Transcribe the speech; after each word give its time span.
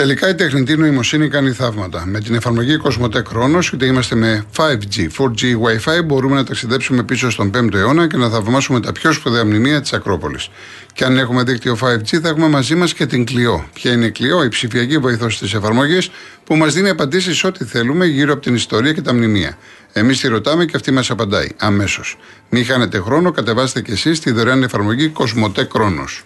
Τελικά 0.00 0.28
η 0.28 0.34
τεχνητή 0.34 0.76
νοημοσύνη 0.76 1.28
κάνει 1.28 1.52
θαύματα. 1.52 2.06
Με 2.06 2.20
την 2.20 2.34
εφαρμογή 2.34 2.76
Cosmotech 2.84 3.22
Chronos, 3.22 3.72
είτε 3.72 3.86
είμαστε 3.86 4.14
με 4.14 4.44
5G, 4.56 5.08
4G, 5.18 5.42
Wi-Fi, 5.42 6.04
μπορούμε 6.04 6.34
να 6.34 6.44
ταξιδέψουμε 6.44 7.02
πίσω 7.02 7.30
στον 7.30 7.50
5ο 7.54 7.74
αιώνα 7.74 8.06
και 8.06 8.16
να 8.16 8.28
θαυμάσουμε 8.28 8.80
τα 8.80 8.92
πιο 8.92 9.12
σπουδαία 9.12 9.44
μνημεία 9.44 9.80
της 9.80 9.92
Ακρόπολης. 9.92 10.48
Και 10.92 11.04
αν 11.04 11.18
έχουμε 11.18 11.42
δίκτυο 11.42 11.76
5G, 11.80 12.20
θα 12.20 12.28
έχουμε 12.28 12.48
μαζί 12.48 12.74
μας 12.74 12.94
και 12.94 13.06
την 13.06 13.24
Clio. 13.28 13.64
Ποια 13.72 13.92
είναι 13.92 14.06
η 14.06 14.12
Clio, 14.18 14.44
η 14.44 14.48
ψηφιακή 14.48 14.98
βοηθός 14.98 15.38
της 15.38 15.54
εφαρμογής, 15.54 16.10
που 16.44 16.56
μας 16.56 16.74
δίνει 16.74 16.88
απαντήσεις 16.88 17.44
ό,τι 17.44 17.64
θέλουμε 17.64 18.06
γύρω 18.06 18.32
από 18.32 18.42
την 18.42 18.54
ιστορία 18.54 18.92
και 18.92 19.02
τα 19.02 19.14
μνημεία. 19.14 19.56
Εμείς 19.92 20.20
τη 20.20 20.28
ρωτάμε 20.28 20.64
και 20.64 20.76
αυτή 20.76 20.90
μας 20.90 21.10
απαντάει 21.10 21.48
αμέσως. 21.56 22.18
Μην 22.48 22.64
χάνετε 22.64 22.98
χρόνο, 22.98 23.30
κατεβάστε 23.30 23.82
κι 23.82 23.90
εσείς 23.90 24.20
τη 24.20 24.30
δωρεάν 24.30 24.62
εφαρμογή 24.62 25.12
Cosmotech 25.16 25.68
Chronos. 25.68 26.22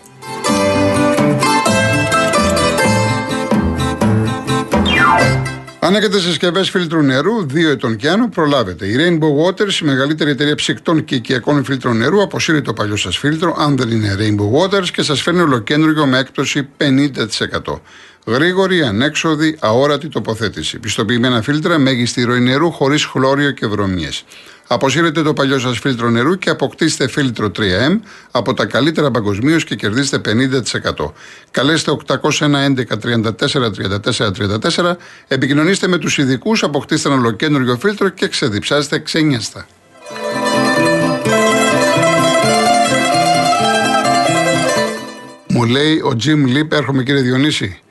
Αν 5.86 5.94
έχετε 5.94 6.20
συσκευές 6.20 6.70
φίλτρου 6.70 7.02
νερού, 7.02 7.46
2 7.54 7.68
ετών 7.70 7.96
και 7.96 8.08
άνω, 8.08 8.28
προλάβετε. 8.28 8.86
Η 8.86 8.96
Rainbow 8.98 9.46
Waters, 9.46 9.80
η 9.82 9.84
μεγαλύτερη 9.84 10.30
εταιρεία 10.30 10.54
ψυκτών 10.54 11.04
και 11.04 11.14
οικιακών 11.14 11.64
φίλτρων 11.64 11.96
νερού, 11.96 12.22
αποσύρει 12.22 12.62
το 12.62 12.72
παλιό 12.72 12.96
σας 12.96 13.18
φίλτρο, 13.18 13.56
αν 13.58 13.76
δεν 13.76 13.90
είναι 13.90 14.16
Rainbow 14.18 14.60
Waters, 14.60 14.88
και 14.88 15.02
σας 15.02 15.22
φέρνει 15.22 15.40
ολοκέντρο 15.40 16.06
με 16.06 16.18
έκπτωση 16.18 16.68
50%. 16.76 17.80
Γρήγορη, 18.26 18.82
ανέξοδη, 18.82 19.56
αόρατη 19.60 20.08
τοποθέτηση. 20.08 20.78
Πιστοποιημένα 20.78 21.42
φίλτρα, 21.42 21.78
μέγιστη 21.78 22.22
ροή 22.22 22.40
νερού 22.40 22.70
χωρίς 22.70 23.04
χλώριο 23.04 23.50
και 23.50 23.66
βρωμιέ. 23.66 24.08
Αποσύρετε 24.66 25.22
το 25.22 25.32
παλιό 25.32 25.58
σας 25.58 25.78
φίλτρο 25.78 26.10
νερού 26.10 26.38
και 26.38 26.50
αποκτήστε 26.50 27.08
φίλτρο 27.08 27.50
3M 27.56 28.00
από 28.30 28.54
τα 28.54 28.66
καλύτερα 28.66 29.10
παγκοσμίως 29.10 29.64
και 29.64 29.74
κερδίστε 29.74 30.20
50%. 30.96 31.12
Καλέστε 31.50 31.96
801 32.06 32.18
11 32.30 32.82
34 33.02 33.30
34 34.02 34.30
34, 34.76 34.92
επικοινωνήστε 35.28 35.88
με 35.88 35.98
τους 35.98 36.18
ειδικούς, 36.18 36.62
αποκτήστε 36.62 37.08
ένα 37.08 37.18
ολοκέντρο 37.18 37.76
φίλτρο 37.76 38.08
και 38.08 38.28
ξεδιψάστε 38.28 38.98
ξένιαστα. 38.98 39.66
Μου 45.48 45.64
λέει 45.64 46.00
ο 46.04 46.16
Τζιμ 46.16 46.44
Λίπ, 46.46 46.72
έρχομαι 46.72 47.02
κύριε 47.02 47.22
Διονύση. 47.22 47.83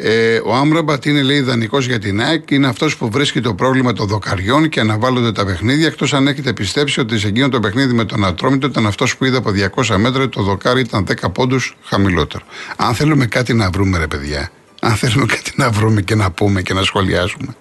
Ε, 0.00 0.40
ο 0.44 0.54
Άμραμπατ 0.54 1.04
είναι 1.04 1.22
λέει 1.22 1.36
ιδανικός 1.36 1.86
για 1.86 1.98
την 1.98 2.22
ΑΕΚ, 2.22 2.50
είναι 2.50 2.66
αυτός 2.66 2.96
που 2.96 3.10
βρίσκει 3.10 3.40
το 3.40 3.54
πρόβλημα 3.54 3.92
των 3.92 4.06
δοκαριών 4.06 4.68
και 4.68 4.80
αναβάλλονται 4.80 5.32
τα 5.32 5.44
παιχνίδια. 5.44 5.86
Εκτός 5.86 6.14
αν 6.14 6.26
έχετε 6.26 6.52
πιστέψει 6.52 7.00
ότι 7.00 7.18
σε 7.18 7.26
εκείνο 7.26 7.48
το 7.48 7.60
παιχνίδι 7.60 7.94
με 7.94 8.04
τον 8.04 8.24
Ατρόμητο 8.24 8.66
ήταν 8.66 8.86
αυτός 8.86 9.16
που 9.16 9.24
είδα 9.24 9.38
από 9.38 9.50
200 9.74 9.96
μέτρα, 9.96 10.28
το 10.28 10.42
δοκάρι 10.42 10.80
ήταν 10.80 11.06
10 11.22 11.32
πόντους 11.32 11.76
χαμηλότερο. 11.82 12.44
Αν 12.76 12.94
θέλουμε 12.94 13.26
κάτι 13.26 13.54
να 13.54 13.70
βρούμε, 13.70 13.98
ρε 13.98 14.06
παιδιά, 14.06 14.50
αν 14.80 14.94
θέλουμε 14.94 15.26
κάτι 15.26 15.52
να 15.54 15.70
βρούμε 15.70 16.00
και 16.00 16.14
να 16.14 16.30
πούμε 16.30 16.62
και 16.62 16.74
να 16.74 16.82
σχολιάσουμε 16.82 17.56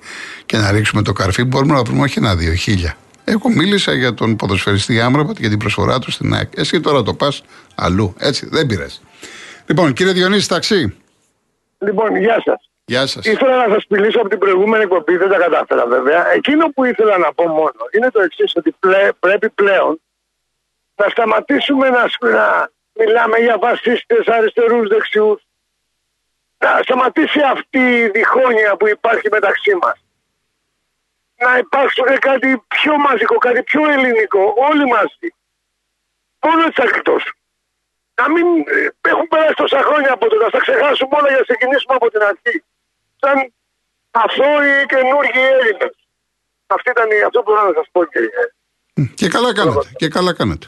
και 0.45 0.57
να 0.57 0.71
ρίξουμε 0.71 1.01
το 1.01 1.13
καρφί, 1.13 1.43
μπορούμε 1.43 1.73
να 1.73 1.83
βρούμε 1.83 2.01
όχι 2.01 2.19
ένα-δύο, 2.19 2.53
χίλια. 2.53 2.97
Εγώ 3.23 3.49
μίλησα 3.49 3.93
για 3.93 4.13
τον 4.13 4.35
ποδοσφαιριστή 4.35 4.99
Άμραμπατ 4.99 5.39
για 5.39 5.49
την 5.49 5.59
προσφορά 5.59 5.99
του 5.99 6.11
στην 6.11 6.33
ΑΕΚ. 6.33 6.51
Εσύ 6.55 6.79
τώρα 6.79 7.03
το 7.03 7.13
πας 7.13 7.43
αλλού. 7.75 8.13
Έτσι, 8.17 8.47
δεν 8.51 8.65
πειράζει. 8.65 8.97
Λοιπόν, 9.65 9.93
κύριε 9.93 10.13
Διονύση, 10.13 10.47
ταξί. 10.47 10.93
Λοιπόν, 11.77 12.15
γεια 12.15 12.41
σας. 12.45 12.71
Γεια 12.85 13.05
σας. 13.05 13.25
Ήθελα 13.25 13.67
να 13.67 13.73
σας 13.73 13.85
μιλήσω 13.89 14.19
από 14.19 14.29
την 14.29 14.37
προηγούμενη 14.37 14.83
εκπομπή, 14.83 15.17
δεν 15.17 15.29
τα 15.29 15.37
κατάφερα 15.37 15.85
βέβαια. 15.85 16.31
Εκείνο 16.31 16.69
που 16.69 16.83
ήθελα 16.83 17.17
να 17.17 17.33
πω 17.33 17.47
μόνο 17.47 17.81
είναι 17.91 18.11
το 18.11 18.21
εξής, 18.21 18.53
ότι 18.55 18.71
πλέ, 18.79 19.11
πρέπει 19.19 19.49
πλέον 19.49 20.01
να 20.95 21.09
σταματήσουμε 21.09 21.89
να, 21.89 22.09
να 22.19 22.69
μιλάμε 22.93 23.37
για 23.37 23.57
φασίστες, 23.61 24.27
αριστερούς, 24.27 24.87
δεξιούς. 24.87 25.41
Να 26.57 26.79
σταματήσει 26.81 27.39
αυτή 27.51 27.79
η 27.79 28.09
διχόνοια 28.09 28.75
που 28.77 28.87
υπάρχει 28.87 29.27
μεταξύ 29.31 29.75
μας. 29.81 30.03
Να 31.37 31.57
υπάρξουν 31.57 32.19
κάτι 32.19 32.63
πιο 32.67 32.97
μαζικό, 32.97 33.37
κάτι 33.37 33.63
πιο 33.63 33.89
ελληνικό, 33.89 34.53
όλοι 34.69 34.85
μαζί. 34.85 35.29
Μόνο 36.39 36.61
έτσι 36.65 36.81
θα 36.81 36.87
να 38.19 38.25
μην 38.33 38.47
ε, 38.75 38.79
έχουν 39.11 39.27
περάσει 39.31 39.57
τόσα 39.63 39.79
χρόνια 39.87 40.11
από 40.15 40.23
τότε, 40.29 40.43
να 40.47 40.53
τα 40.55 40.61
ξεχάσουμε 40.65 41.13
όλα 41.17 41.27
για 41.31 41.39
να 41.41 41.45
ξεκινήσουμε 41.49 41.93
από 41.99 42.07
την 42.13 42.21
αρχή. 42.31 42.55
Σαν 43.21 43.37
αθώοι 44.21 44.71
καινούργιοι 44.93 45.43
Έλληνες. 45.53 45.95
Αυτή 46.75 46.87
ήταν 46.95 47.07
η, 47.17 47.19
αυτό 47.27 47.37
που 47.43 47.49
θέλω 47.53 47.67
να 47.71 47.75
σας 47.79 47.87
πω, 47.93 47.99
κύριε. 48.13 48.43
Και 49.19 49.27
καλά 49.35 49.49
κάνετε. 49.57 49.87
Και 50.01 50.07
καλά 50.17 50.31
κάνετε. 50.39 50.67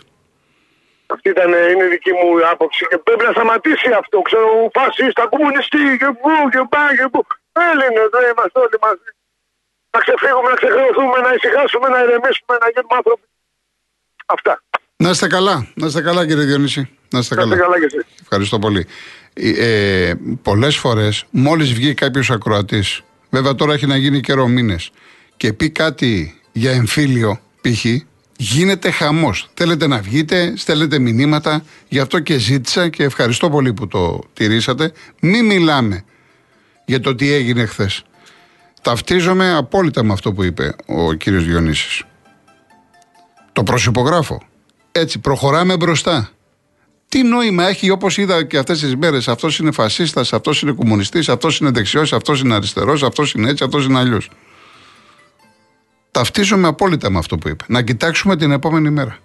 Αυτή 1.13 1.27
ήταν, 1.35 1.49
είναι 1.71 1.85
η 1.87 1.91
δική 1.95 2.11
μου 2.19 2.29
άποψη 2.53 2.81
και 2.89 2.97
πρέπει 3.05 3.23
να 3.29 3.31
σταματήσει 3.37 3.89
αυτό. 4.01 4.17
Ξέρω, 4.27 4.49
φασίστα, 4.77 5.23
κομμουνιστή 5.33 5.83
και 6.01 6.09
πού 6.21 6.31
και 6.53 6.61
πά 6.73 6.83
και 6.99 7.07
πού. 7.13 7.21
Έλληνες, 7.69 8.07
δεν 8.13 8.23
είμαστε 8.31 8.57
όλοι 8.63 8.77
μαζί. 8.85 9.09
Να 9.93 9.99
ξεφύγουμε, 10.05 10.49
να 10.53 10.57
ξεχρεωθούμε, 10.61 11.17
να 11.25 11.31
ησυχάσουμε, 11.37 11.87
να 11.93 11.99
ηρεμήσουμε, 12.03 12.53
να 12.63 12.67
γίνουμε 12.73 12.95
άνθρωποι. 12.99 13.25
Αυτά. 14.35 14.53
Να 15.03 15.09
είστε 15.09 15.27
καλά. 15.35 15.55
Να 15.79 15.85
είστε 15.87 16.01
καλά, 16.01 16.21
κύριε 16.27 16.45
Διονύση. 16.49 16.98
Να 17.11 17.19
είστε 17.19 17.35
καλά. 17.35 17.57
καλά 17.57 17.79
και 17.79 18.05
Ευχαριστώ 18.21 18.59
πολύ. 18.59 18.85
Ε, 19.33 20.13
Πολλές 20.41 20.77
φορές, 20.77 21.25
μόλις 21.29 21.73
βγει 21.73 21.93
κάποιος 21.93 22.31
ακροατής, 22.31 23.01
βέβαια 23.29 23.55
τώρα 23.55 23.73
έχει 23.73 23.85
να 23.85 23.97
γίνει 23.97 24.19
καιρό 24.19 24.47
μήνες, 24.47 24.91
και 25.37 25.53
πει 25.53 25.69
κάτι 25.69 26.39
για 26.51 26.71
εμφύλιο, 26.71 27.39
π.χ., 27.61 27.85
γίνεται 28.37 28.91
χαμός. 28.91 29.49
Θέλετε 29.53 29.87
να 29.87 29.99
βγείτε, 29.99 30.53
στέλνετε 30.57 30.99
μηνύματα, 30.99 31.63
γι' 31.87 31.99
αυτό 31.99 32.19
και 32.19 32.37
ζήτησα 32.37 32.89
και 32.89 33.03
ευχαριστώ 33.03 33.49
πολύ 33.49 33.73
που 33.73 33.87
το 33.87 34.19
τηρήσατε. 34.33 34.91
Μην 35.21 35.45
μιλάμε 35.45 36.03
για 36.85 36.99
το 36.99 37.15
τι 37.15 37.31
έγινε 37.31 37.65
χθες. 37.65 38.03
Ταυτίζομαι 38.81 39.55
απόλυτα 39.55 40.03
με 40.03 40.13
αυτό 40.13 40.33
που 40.33 40.43
είπε 40.43 40.75
ο 40.85 41.13
κύριος 41.13 41.45
Διονύσης. 41.45 42.03
Το 43.53 43.63
προσυπογράφω. 43.63 44.41
Έτσι, 44.91 45.19
προχωράμε 45.19 45.77
μπροστά. 45.77 46.29
Τι 47.09 47.23
νόημα 47.23 47.67
έχει, 47.67 47.89
όπως 47.89 48.17
είδα 48.17 48.43
και 48.43 48.57
αυτές 48.57 48.79
τις 48.79 48.95
μέρες, 48.95 49.27
αυτός 49.27 49.59
είναι 49.59 49.71
φασίστας, 49.71 50.33
αυτός 50.33 50.61
είναι 50.61 50.71
κομμουνιστής, 50.71 51.29
αυτός 51.29 51.59
είναι 51.59 51.69
δεξιός, 51.69 52.13
αυτός 52.13 52.41
είναι 52.41 52.53
αριστερός, 52.55 53.03
αυτός 53.03 53.33
είναι 53.33 53.49
έτσι, 53.49 53.63
αυτός 53.63 53.85
είναι 53.85 53.99
αλλιώς. 53.99 54.29
Ταυτίζομαι 56.11 56.67
απόλυτα 56.67 57.09
με 57.09 57.17
αυτό 57.17 57.37
που 57.37 57.49
είπε. 57.49 57.63
Να 57.67 57.81
κοιτάξουμε 57.81 58.35
την 58.35 58.51
επόμενη 58.51 58.89
μέρα. 58.89 59.17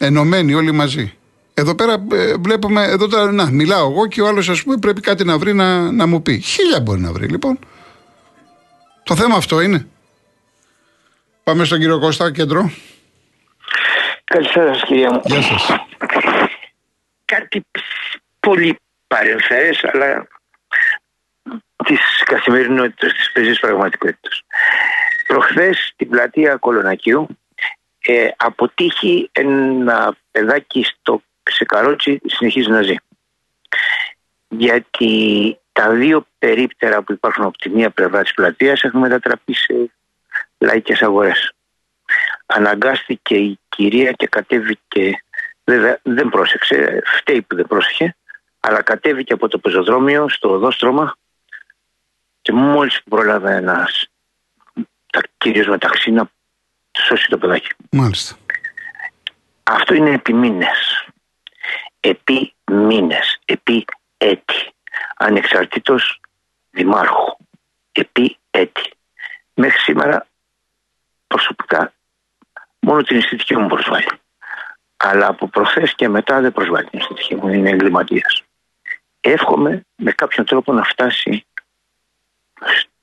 Ενωμένοι 0.00 0.54
όλοι 0.54 0.72
μαζί. 0.72 1.12
Εδώ 1.54 1.74
πέρα 1.74 2.04
ε, 2.12 2.34
βλέπουμε, 2.34 2.84
εδώ 2.84 3.08
τώρα, 3.08 3.32
να, 3.32 3.50
μιλάω 3.50 3.90
εγώ 3.90 4.06
και 4.06 4.20
ο 4.20 4.26
άλλος, 4.26 4.48
ας 4.48 4.62
πούμε, 4.62 4.76
πρέπει 4.76 5.00
κάτι 5.00 5.24
να 5.24 5.38
βρει 5.38 5.54
να, 5.54 5.92
να 5.92 6.06
μου 6.06 6.22
πει. 6.22 6.40
Χίλια 6.40 6.80
μπορεί 6.80 7.00
να 7.00 7.12
βρει, 7.12 7.26
λοιπόν. 7.26 7.58
Το 9.02 9.16
θέμα 9.16 9.36
αυτό 9.36 9.60
είναι. 9.60 9.86
Πάμε 11.44 11.64
στον 11.64 11.78
κύριο 11.78 11.98
Κώστα, 11.98 12.32
κέντρο. 12.32 12.70
Καλησπέρα 14.28 14.74
σας 14.74 14.84
κυρία 14.84 15.12
μου. 15.12 15.20
Γεια 15.24 15.42
σας. 15.42 15.86
Κάτι 17.24 17.64
πολύ 18.40 18.78
παρεμφερές 19.06 19.84
αλλά 19.84 20.26
της 21.84 22.00
καθημερινότητας, 22.24 23.12
της 23.12 23.32
πεζής 23.32 23.60
πραγματικότητας. 23.60 24.42
Προχθές 25.26 25.90
στην 25.92 26.08
πλατεία 26.08 26.56
Κολονακίου 26.56 27.26
ε, 28.00 28.28
αποτύχει 28.36 29.28
ένα 29.32 30.16
παιδάκι 30.30 30.82
στο 30.84 31.22
ξεκαρότσι 31.42 32.20
συνεχίζει 32.24 32.70
να 32.70 32.82
ζει. 32.82 32.94
Γιατί 34.48 35.58
τα 35.72 35.90
δύο 35.90 36.26
περίπτερα 36.38 37.02
που 37.02 37.12
υπάρχουν 37.12 37.44
από 37.44 37.58
τη 37.58 37.68
μία 37.70 37.90
πλευρά 37.90 38.22
της 38.22 38.34
πλατείας 38.34 38.82
έχουν 38.82 39.00
μετατραπεί 39.00 39.54
σε 39.54 39.90
λαϊκές 40.58 41.02
αγορές 41.02 41.52
αναγκάστηκε 42.48 43.34
η 43.34 43.58
κυρία 43.68 44.12
και 44.12 44.26
κατέβηκε, 44.26 45.22
βέβαια 45.64 45.98
δεν 46.02 46.28
πρόσεξε, 46.28 47.02
φταίει 47.04 47.42
που 47.42 47.56
δεν 47.56 47.66
πρόσεχε, 47.66 48.16
αλλά 48.60 48.82
κατέβηκε 48.82 49.32
από 49.32 49.48
το 49.48 49.58
πεζοδρόμιο 49.58 50.28
στο 50.28 50.50
οδόστρωμα 50.50 51.16
και 52.42 52.52
μόλις 52.52 53.02
πρόλαβε 53.08 53.54
ένας 53.54 54.08
τα, 55.10 55.20
κυρίως 55.38 55.66
μεταξύ 55.66 56.10
να 56.10 56.30
σώσει 56.98 57.28
το 57.28 57.38
παιδάκι. 57.38 57.68
Μάλιστα. 57.90 58.36
Αυτό 59.62 59.94
είναι 59.94 60.10
επί 60.10 60.32
μήνες. 60.32 61.06
Επί 62.00 62.54
μήνες. 62.70 63.38
Επί 63.44 63.84
έτη. 64.16 64.72
Ανεξαρτήτως 65.16 66.20
δημάρχου. 66.70 67.36
Επί 67.92 68.36
έτη. 68.50 68.92
Μέχρι 69.54 69.78
σήμερα 69.78 70.26
προσωπικά 71.26 71.92
μόνο 72.80 73.02
την 73.02 73.16
αισθητική 73.16 73.56
μου 73.56 73.66
προσβάλλει. 73.66 74.08
Αλλά 74.96 75.26
από 75.26 75.48
προχθές 75.48 75.94
και 75.94 76.08
μετά 76.08 76.40
δεν 76.40 76.52
προσβάλλει 76.52 76.88
την 76.88 76.98
αισθητική 76.98 77.34
μου, 77.34 77.48
είναι 77.48 77.70
εγκληματίας. 77.70 78.42
Εύχομαι 79.20 79.86
με 79.96 80.12
κάποιον 80.12 80.46
τρόπο 80.46 80.72
να 80.72 80.82
φτάσει 80.82 81.46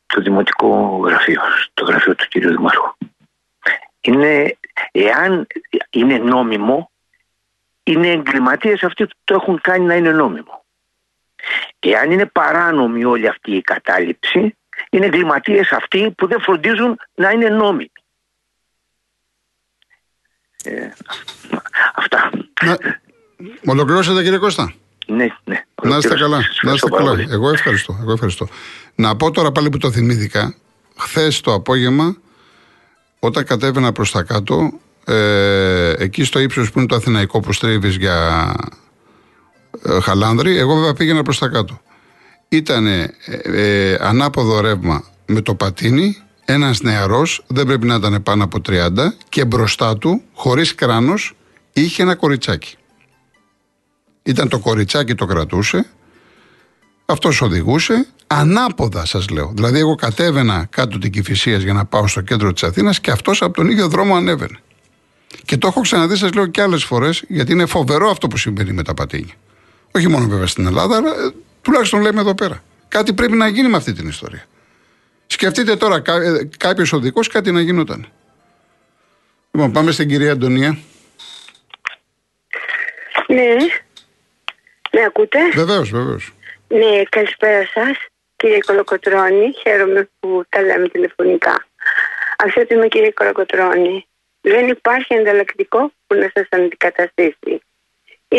στο 0.05 0.21
δημοτικό 0.21 0.97
γραφείο, 1.05 1.41
στο 1.71 1.85
γραφείο 1.85 2.15
του 2.15 2.27
κύριου 2.27 2.49
Δημάρχου. 2.49 2.93
Είναι, 4.01 4.57
εάν 4.91 5.47
είναι 5.89 6.17
νόμιμο, 6.17 6.91
είναι 7.83 8.07
εγκληματίες 8.07 8.83
αυτοί 8.83 9.05
που 9.05 9.15
το 9.23 9.33
έχουν 9.33 9.61
κάνει 9.61 9.85
να 9.85 9.95
είναι 9.95 10.11
νόμιμο. 10.11 10.63
Εάν 11.79 12.11
είναι 12.11 12.25
παράνομη 12.25 13.05
όλη 13.05 13.27
αυτή 13.27 13.55
η 13.55 13.61
κατάληψη, 13.61 14.57
είναι 14.89 15.05
εγκληματίες 15.05 15.71
αυτοί 15.71 16.11
που 16.17 16.27
δεν 16.27 16.41
φροντίζουν 16.41 16.99
να 17.15 17.29
είναι 17.29 17.49
νόμιμοι. 17.49 17.91
Ε, 20.65 20.93
αυτά. 21.95 22.31
Να... 22.65 22.77
Ολοκληρώσατε 23.65 24.23
κύριε 24.23 24.37
Κώστα; 24.37 24.73
Ναι, 25.07 25.27
ναι. 25.43 25.63
Να 25.83 25.97
είστε 25.97 26.15
καλά. 26.15 26.39
Να 26.61 26.73
είστε 26.73 26.89
καλά. 26.89 27.25
Εγώ 27.29 27.49
ευχαριστώ. 27.49 27.97
Εγώ 28.01 28.11
ευχαριστώ. 28.11 28.47
Να 28.95 29.15
πω 29.15 29.31
τώρα 29.31 29.51
πάλι 29.51 29.69
που 29.69 29.77
το 29.77 29.91
θυμήθηκα. 29.91 30.55
Χθες 30.97 31.41
το 31.41 31.53
απόγευμα, 31.53 32.17
όταν 33.19 33.45
κατέβαινα 33.45 33.91
προς 33.91 34.11
τα 34.11 34.23
κάτω, 34.23 34.71
ε, 35.05 35.93
εκεί 35.97 36.23
στο 36.23 36.39
ύψος 36.39 36.71
που 36.71 36.79
είναι 36.79 36.87
το 36.87 36.95
Αθηναϊκό 36.95 37.39
που 37.39 37.53
στρίβεις 37.53 37.95
για 37.95 38.53
ε, 39.83 39.99
Χαλάνδρη, 39.99 40.57
εγώ 40.57 40.75
βέβαια 40.75 40.93
πήγαινα 40.93 41.23
προς 41.23 41.39
τα 41.39 41.47
κάτω. 41.47 41.81
Ήταν 42.49 42.87
ε, 42.87 43.13
ε, 43.43 43.97
ανάποδο 43.99 44.61
ρεύμα 44.61 45.03
με 45.25 45.41
το 45.41 45.55
πατίνι, 45.55 46.17
ένας 46.45 46.81
νεαρός, 46.81 47.43
δεν 47.47 47.65
πρέπει 47.65 47.87
να 47.87 47.95
ήταν 47.95 48.23
πάνω 48.23 48.43
από 48.43 48.61
30, 48.61 49.13
και 49.29 49.45
μπροστά 49.45 49.97
του, 49.97 50.21
χωρίς 50.33 50.75
κράνος, 50.75 51.35
είχε 51.73 52.01
ένα 52.01 52.15
κοριτσάκι. 52.15 52.75
Ήταν 54.23 54.49
το 54.49 54.59
κοριτσάκι 54.59 55.15
το 55.15 55.25
κρατούσε, 55.25 55.85
αυτός 57.05 57.41
οδηγούσε, 57.41 58.07
ανάποδα 58.27 59.05
σας 59.05 59.29
λέω. 59.29 59.51
Δηλαδή, 59.55 59.79
εγώ 59.79 59.95
κατέβαινα 59.95 60.67
κάτω 60.69 60.99
την 60.99 61.11
Κυφυσίας 61.11 61.61
για 61.61 61.73
να 61.73 61.85
πάω 61.85 62.07
στο 62.07 62.21
κέντρο 62.21 62.53
της 62.53 62.63
Αθήνας 62.63 62.99
και 62.99 63.11
αυτός 63.11 63.41
από 63.41 63.53
τον 63.53 63.69
ίδιο 63.69 63.87
δρόμο 63.87 64.15
ανέβαινε. 64.15 64.59
Και 65.45 65.57
το 65.57 65.67
έχω 65.67 65.81
ξαναδεί, 65.81 66.15
σας 66.15 66.33
λέω 66.33 66.45
και 66.47 66.61
άλλες 66.61 66.83
φορές, 66.83 67.23
γιατί 67.27 67.51
είναι 67.51 67.65
φοβερό 67.65 68.09
αυτό 68.09 68.27
που 68.27 68.37
συμβαίνει 68.37 68.71
με 68.71 68.83
τα 68.83 68.93
πατίνια. 68.93 69.33
Όχι 69.91 70.07
μόνο 70.07 70.27
βέβαια 70.27 70.47
στην 70.47 70.65
Ελλάδα, 70.65 70.95
αλλά 70.95 71.09
ε, 71.09 71.33
τουλάχιστον 71.61 72.01
λέμε 72.01 72.21
εδώ 72.21 72.35
πέρα. 72.35 72.63
Κάτι 72.87 73.13
πρέπει 73.13 73.35
να 73.35 73.47
γίνει 73.47 73.69
με 73.69 73.77
αυτή 73.77 73.93
την 73.93 74.07
ιστορία. 74.07 74.45
Σκεφτείτε 75.27 75.75
τώρα 75.75 75.95
ε, 75.95 76.49
κάποιος 76.57 76.93
οδικός 76.93 77.27
κάτι 77.27 77.51
να 77.51 77.61
γινόταν. 77.61 78.07
Λοιπόν, 79.51 79.71
πάμε 79.71 79.91
στην 79.91 80.07
κυρία 80.07 80.31
Αντωνία. 80.31 80.77
Ναι. 83.27 83.55
Με 84.91 85.03
ακούτε; 85.05 85.39
Βεβαίως, 85.53 85.89
βεβαίως. 85.89 86.33
Ναι, 86.67 87.03
καλησπέρα 87.09 87.65
σας, 87.73 87.97
κύριε 88.35 88.59
Κολοκοτρώνη. 88.65 89.53
Χαίρομαι 89.61 90.09
που 90.19 90.43
τα 90.49 90.61
λέμε 90.61 90.87
τηλεφωνικά. 90.87 91.65
Αξιότιμη 92.37 92.87
κύριε 92.87 93.11
Κολοκοτρώνη, 93.11 94.07
δεν 94.41 94.67
υπάρχει 94.67 95.15
ανταλλακτικό 95.15 95.91
που 96.07 96.15
να 96.15 96.31
σας 96.33 96.47
αντικαταστήσει. 96.49 97.61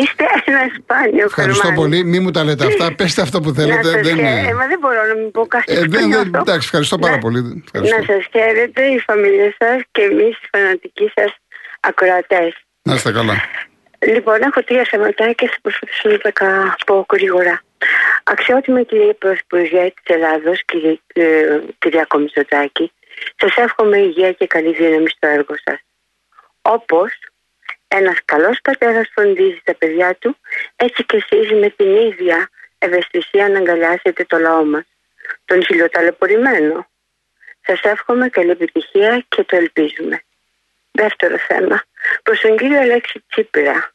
Είστε 0.01 0.25
ένα 0.45 0.63
σπάνιο 0.77 1.25
Ευχαριστώ 1.25 1.71
πολύ. 1.75 2.03
Μην 2.03 2.21
μου 2.23 2.31
τα 2.31 2.43
λέτε 2.43 2.65
αυτά. 2.65 2.95
Πέστε 2.95 3.21
αυτό 3.21 3.39
που 3.39 3.51
θέλετε. 3.51 3.91
Να 3.91 4.01
δεν, 4.01 4.17
είναι... 4.17 4.29
ε, 4.29 4.67
δεν 4.67 4.79
μπορώ 4.79 5.01
να 5.07 5.15
μην 5.15 5.31
πω 5.31 5.47
κάτι. 5.47 5.73
Ε, 5.73 5.79
δεν, 5.79 6.11
δεν, 6.11 6.33
εντάξει, 6.33 6.65
ευχαριστώ 6.69 6.97
πάρα 6.97 7.17
πολύ. 7.17 7.63
Ευχαριστώ. 7.65 7.97
Να 7.97 8.03
σας 8.03 8.25
χαίρετε 8.31 8.85
η 8.85 8.99
φαμίλια 8.99 9.55
σας 9.57 9.81
και 9.91 10.01
εμείς 10.01 10.37
οι 10.37 10.47
φανατικοί 10.51 11.11
σας 11.15 11.35
ακροατές. 11.79 12.53
Να 12.81 12.93
είστε 12.93 13.11
καλά. 13.11 13.35
Λοιπόν, 13.99 14.41
έχω 14.41 14.63
τρία 14.63 14.85
θέματα 14.89 15.31
και 15.31 15.47
θα 15.47 15.57
προσπαθήσω 15.61 16.09
να 16.09 16.17
τα 16.17 16.75
πω 16.85 17.05
γρήγορα. 17.11 17.61
Αξιότιμη 18.23 18.85
κυρία 18.85 19.13
Πρωθυπουργέ 19.13 19.93
της 20.03 20.15
Ελλάδος, 20.15 20.63
κύριε, 20.65 20.99
ε, 21.13 21.59
κυρία 21.79 22.05
Κομισοτάκη, 22.07 22.91
σας 23.35 23.55
εύχομαι 23.55 23.97
υγεία 23.97 24.31
και 24.31 24.47
καλή 24.47 24.73
δύναμη 24.73 25.09
στο 25.09 25.27
έργο 25.27 25.55
σας. 25.63 25.79
Όπως 26.61 27.11
ένας 27.87 28.19
καλός 28.25 28.59
πατέρας 28.61 29.09
φροντίζει 29.13 29.61
τα 29.63 29.75
παιδιά 29.75 30.15
του, 30.15 30.37
έτσι 30.75 31.03
και 31.03 31.17
εσείς 31.17 31.51
με 31.51 31.69
την 31.69 31.95
ίδια 31.95 32.49
ευαισθησία 32.77 33.49
να 33.49 33.57
αγκαλιάσετε 33.57 34.23
το 34.25 34.37
λαό 34.37 34.65
μας, 34.65 34.85
τον 35.45 35.63
χιλιοταλαιπωρημένο. 35.65 36.87
Σας 37.65 37.81
εύχομαι 37.81 38.29
καλή 38.29 38.49
επιτυχία 38.49 39.25
και 39.27 39.43
το 39.43 39.55
ελπίζουμε. 39.55 40.21
Δεύτερο 40.91 41.37
θέμα. 41.37 41.83
Προς 42.23 42.39
τον 42.39 42.57
κύριο 42.57 42.79
Αλέξη 42.81 43.23
Τσίπρα. 43.29 43.91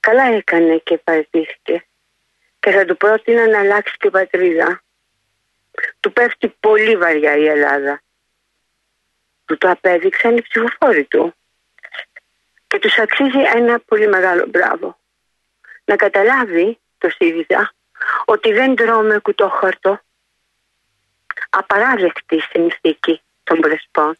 Καλά 0.00 0.24
έκανε 0.24 0.76
και 0.76 0.98
παραιτήθηκε. 0.98 1.86
Και 2.60 2.70
θα 2.70 2.84
του 2.84 2.96
πρότεινα 2.96 3.48
να 3.48 3.58
αλλάξει 3.58 3.94
την 3.98 4.10
πατρίδα. 4.10 4.82
Του 6.00 6.12
πέφτει 6.12 6.54
πολύ 6.60 6.96
βαριά 6.96 7.36
η 7.36 7.46
Ελλάδα. 7.46 8.02
Του 9.44 9.58
το 9.58 9.70
απέδειξαν 9.70 10.36
οι 10.36 10.42
ψηφοφόροι 10.42 11.04
του 11.04 11.34
και 12.74 12.80
τους 12.80 12.98
αξίζει 12.98 13.38
ένα 13.54 13.80
πολύ 13.80 14.08
μεγάλο 14.08 14.46
μπράβο. 14.46 14.98
Να 15.84 15.96
καταλάβει 15.96 16.78
το 16.98 17.08
ΣΥΡΙΖΑ 17.10 17.72
ότι 18.24 18.52
δεν 18.52 18.74
τρώμε 18.74 19.18
κουτόχαρτο 19.18 20.00
απαράδεκτη 21.50 22.40
συνθήκη 22.40 23.22
των 23.44 23.60
Πρεσπών 23.60 24.16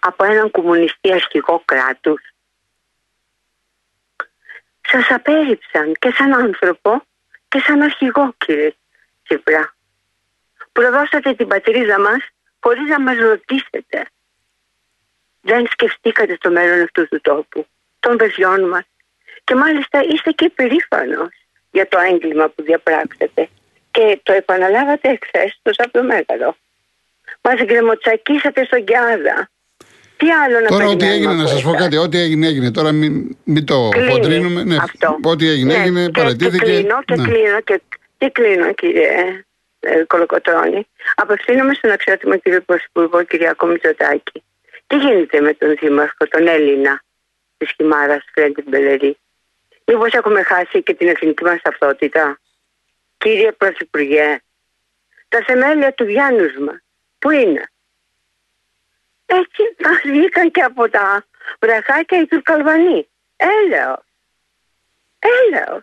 από 0.00 0.24
έναν 0.24 0.50
κομμουνιστή 0.50 1.12
αρχηγό 1.12 1.62
κράτους. 1.64 2.20
Σας 4.80 5.10
απέριψαν 5.10 5.92
και 5.98 6.10
σαν 6.10 6.34
άνθρωπο 6.34 7.02
και 7.48 7.58
σαν 7.58 7.82
αρχηγό 7.82 8.34
κύριε 8.38 8.74
Τσίπρα. 9.24 9.74
Προδώσατε 10.72 11.34
την 11.34 11.46
πατρίδα 11.46 12.00
μας 12.00 12.28
χωρίς 12.60 12.88
να 12.88 13.00
μας 13.00 13.18
ρωτήσετε 13.18 14.06
δεν 15.50 15.66
σκεφτήκατε 15.74 16.38
το 16.40 16.50
μέλλον 16.50 16.80
αυτού 16.82 17.08
του 17.08 17.20
τόπου, 17.20 17.66
των 18.00 18.16
παιδιών 18.16 18.60
μας. 18.68 18.86
Και 19.44 19.54
μάλιστα 19.54 19.98
είστε 20.10 20.30
και 20.30 20.50
περήφανος 20.54 21.34
για 21.70 21.88
το 21.88 21.98
έγκλημα 22.10 22.48
που 22.48 22.62
διαπράξατε. 22.62 23.48
Και 23.90 24.20
το 24.22 24.32
επαναλάβατε 24.32 25.08
εχθές 25.08 25.50
στο 25.60 25.70
Σαπτομέγαλο. 25.72 26.56
Μας 27.40 27.58
γκρεμοτσακίσατε 27.64 28.64
στον 28.64 28.84
Κιάδα. 28.84 29.50
Τι 30.16 30.30
άλλο 30.30 30.60
να 30.60 30.68
Τώρα 30.68 30.86
ό,τι 30.86 31.06
έγινε, 31.06 31.32
να 31.32 31.46
σας 31.46 31.62
πω 31.62 31.72
κάτι, 31.72 31.96
ό,τι 31.96 32.18
έγινε, 32.18 32.46
έγινε. 32.46 32.70
Τώρα 32.70 32.92
μην, 32.92 33.36
μην 33.44 33.64
το 33.64 33.90
χοντρίνουμε. 34.10 34.64
Ναι, 34.64 34.76
ό,τι 35.22 35.48
έγινε, 35.48 35.76
ναι, 35.76 35.82
έγινε, 35.82 36.04
και, 36.04 36.10
παρατήθηκε. 36.10 36.64
Και 36.64 36.72
κλείνω, 36.72 37.02
και 37.04 37.14
ναι. 37.16 37.28
κλείνω, 37.28 37.60
και, 37.60 37.80
και 38.18 38.30
κλείνω, 38.30 38.72
κύριε 38.72 39.44
ε, 39.80 40.04
Κολοκοτρώνη. 40.06 40.86
Απευθύνομαι 41.14 41.74
στον 41.74 41.90
αξιότιμο 41.90 42.36
κύριο 42.36 42.60
Πρωθυπουργό, 42.60 43.22
Κυριακό 43.22 43.66
Μητσοτάκη. 43.66 44.42
Τι 44.88 44.96
γίνεται 44.96 45.40
με 45.40 45.54
τον 45.54 45.76
Δήμαρχο, 45.80 46.26
τον 46.28 46.46
Έλληνα 46.46 47.02
της 47.56 47.72
Χιμάρας, 47.76 48.24
Φρέντι 48.32 48.62
Μπελερή. 48.62 49.18
Μήπως 49.84 50.12
έχουμε 50.12 50.42
χάσει 50.42 50.82
και 50.82 50.94
την 50.94 51.08
εθνική 51.08 51.44
μας 51.44 51.60
ταυτότητα; 51.62 52.40
Κύριε 53.18 53.52
Πρωθυπουργέ, 53.52 54.40
τα 55.28 55.42
θεμέλια 55.46 55.92
του 55.92 56.04
Γιάννους 56.04 56.56
μας, 56.56 56.78
πού 57.18 57.30
είναι; 57.30 57.70
Έτσι 59.26 59.62
μα 59.78 59.90
βγήκαν 60.12 60.50
και 60.50 60.60
από 60.60 60.90
τα 60.90 61.24
βραχάκια 61.60 62.20
οι 62.20 62.26
Τουρκαλβανοί. 62.26 63.08
Έλεος. 63.36 64.04
Έλεος. 65.18 65.82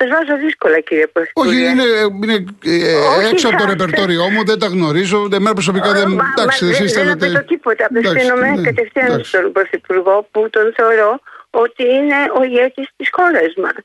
Σα 0.00 0.06
βάζω 0.08 0.36
δύσκολα, 0.44 0.80
κύριε 0.80 1.06
Πρωθυπουργέ. 1.06 1.50
Όχι, 1.50 1.70
είναι, 1.70 1.82
είναι 2.22 2.44
ε, 2.64 3.28
έξω 3.30 3.48
από 3.48 3.56
το 3.56 3.64
ρεπερτόριό 3.64 4.28
μου, 4.30 4.44
δεν 4.44 4.58
τα 4.58 4.66
γνωρίζω. 4.66 5.28
Εμένα 5.32 5.52
προσωπικά 5.52 5.92
δεν. 5.92 6.20
Εντάξει, 6.36 6.66
εσείς 6.66 6.92
θέλετε. 6.92 7.26
Δεν 7.26 7.34
το 7.34 7.44
τίποτα. 7.44 7.84
Απευθύνομαι 7.84 8.50
ναι, 8.50 8.62
κατευθείαν 8.62 9.24
στον 9.24 9.52
Πρωθυπουργό 9.52 10.28
που 10.30 10.50
τον 10.50 10.72
θεωρώ 10.76 11.20
ότι 11.50 11.82
είναι 11.82 12.18
ο 12.38 12.42
ηγέτης 12.42 12.88
της 12.96 13.08
χώρας 13.12 13.52
μας. 13.62 13.76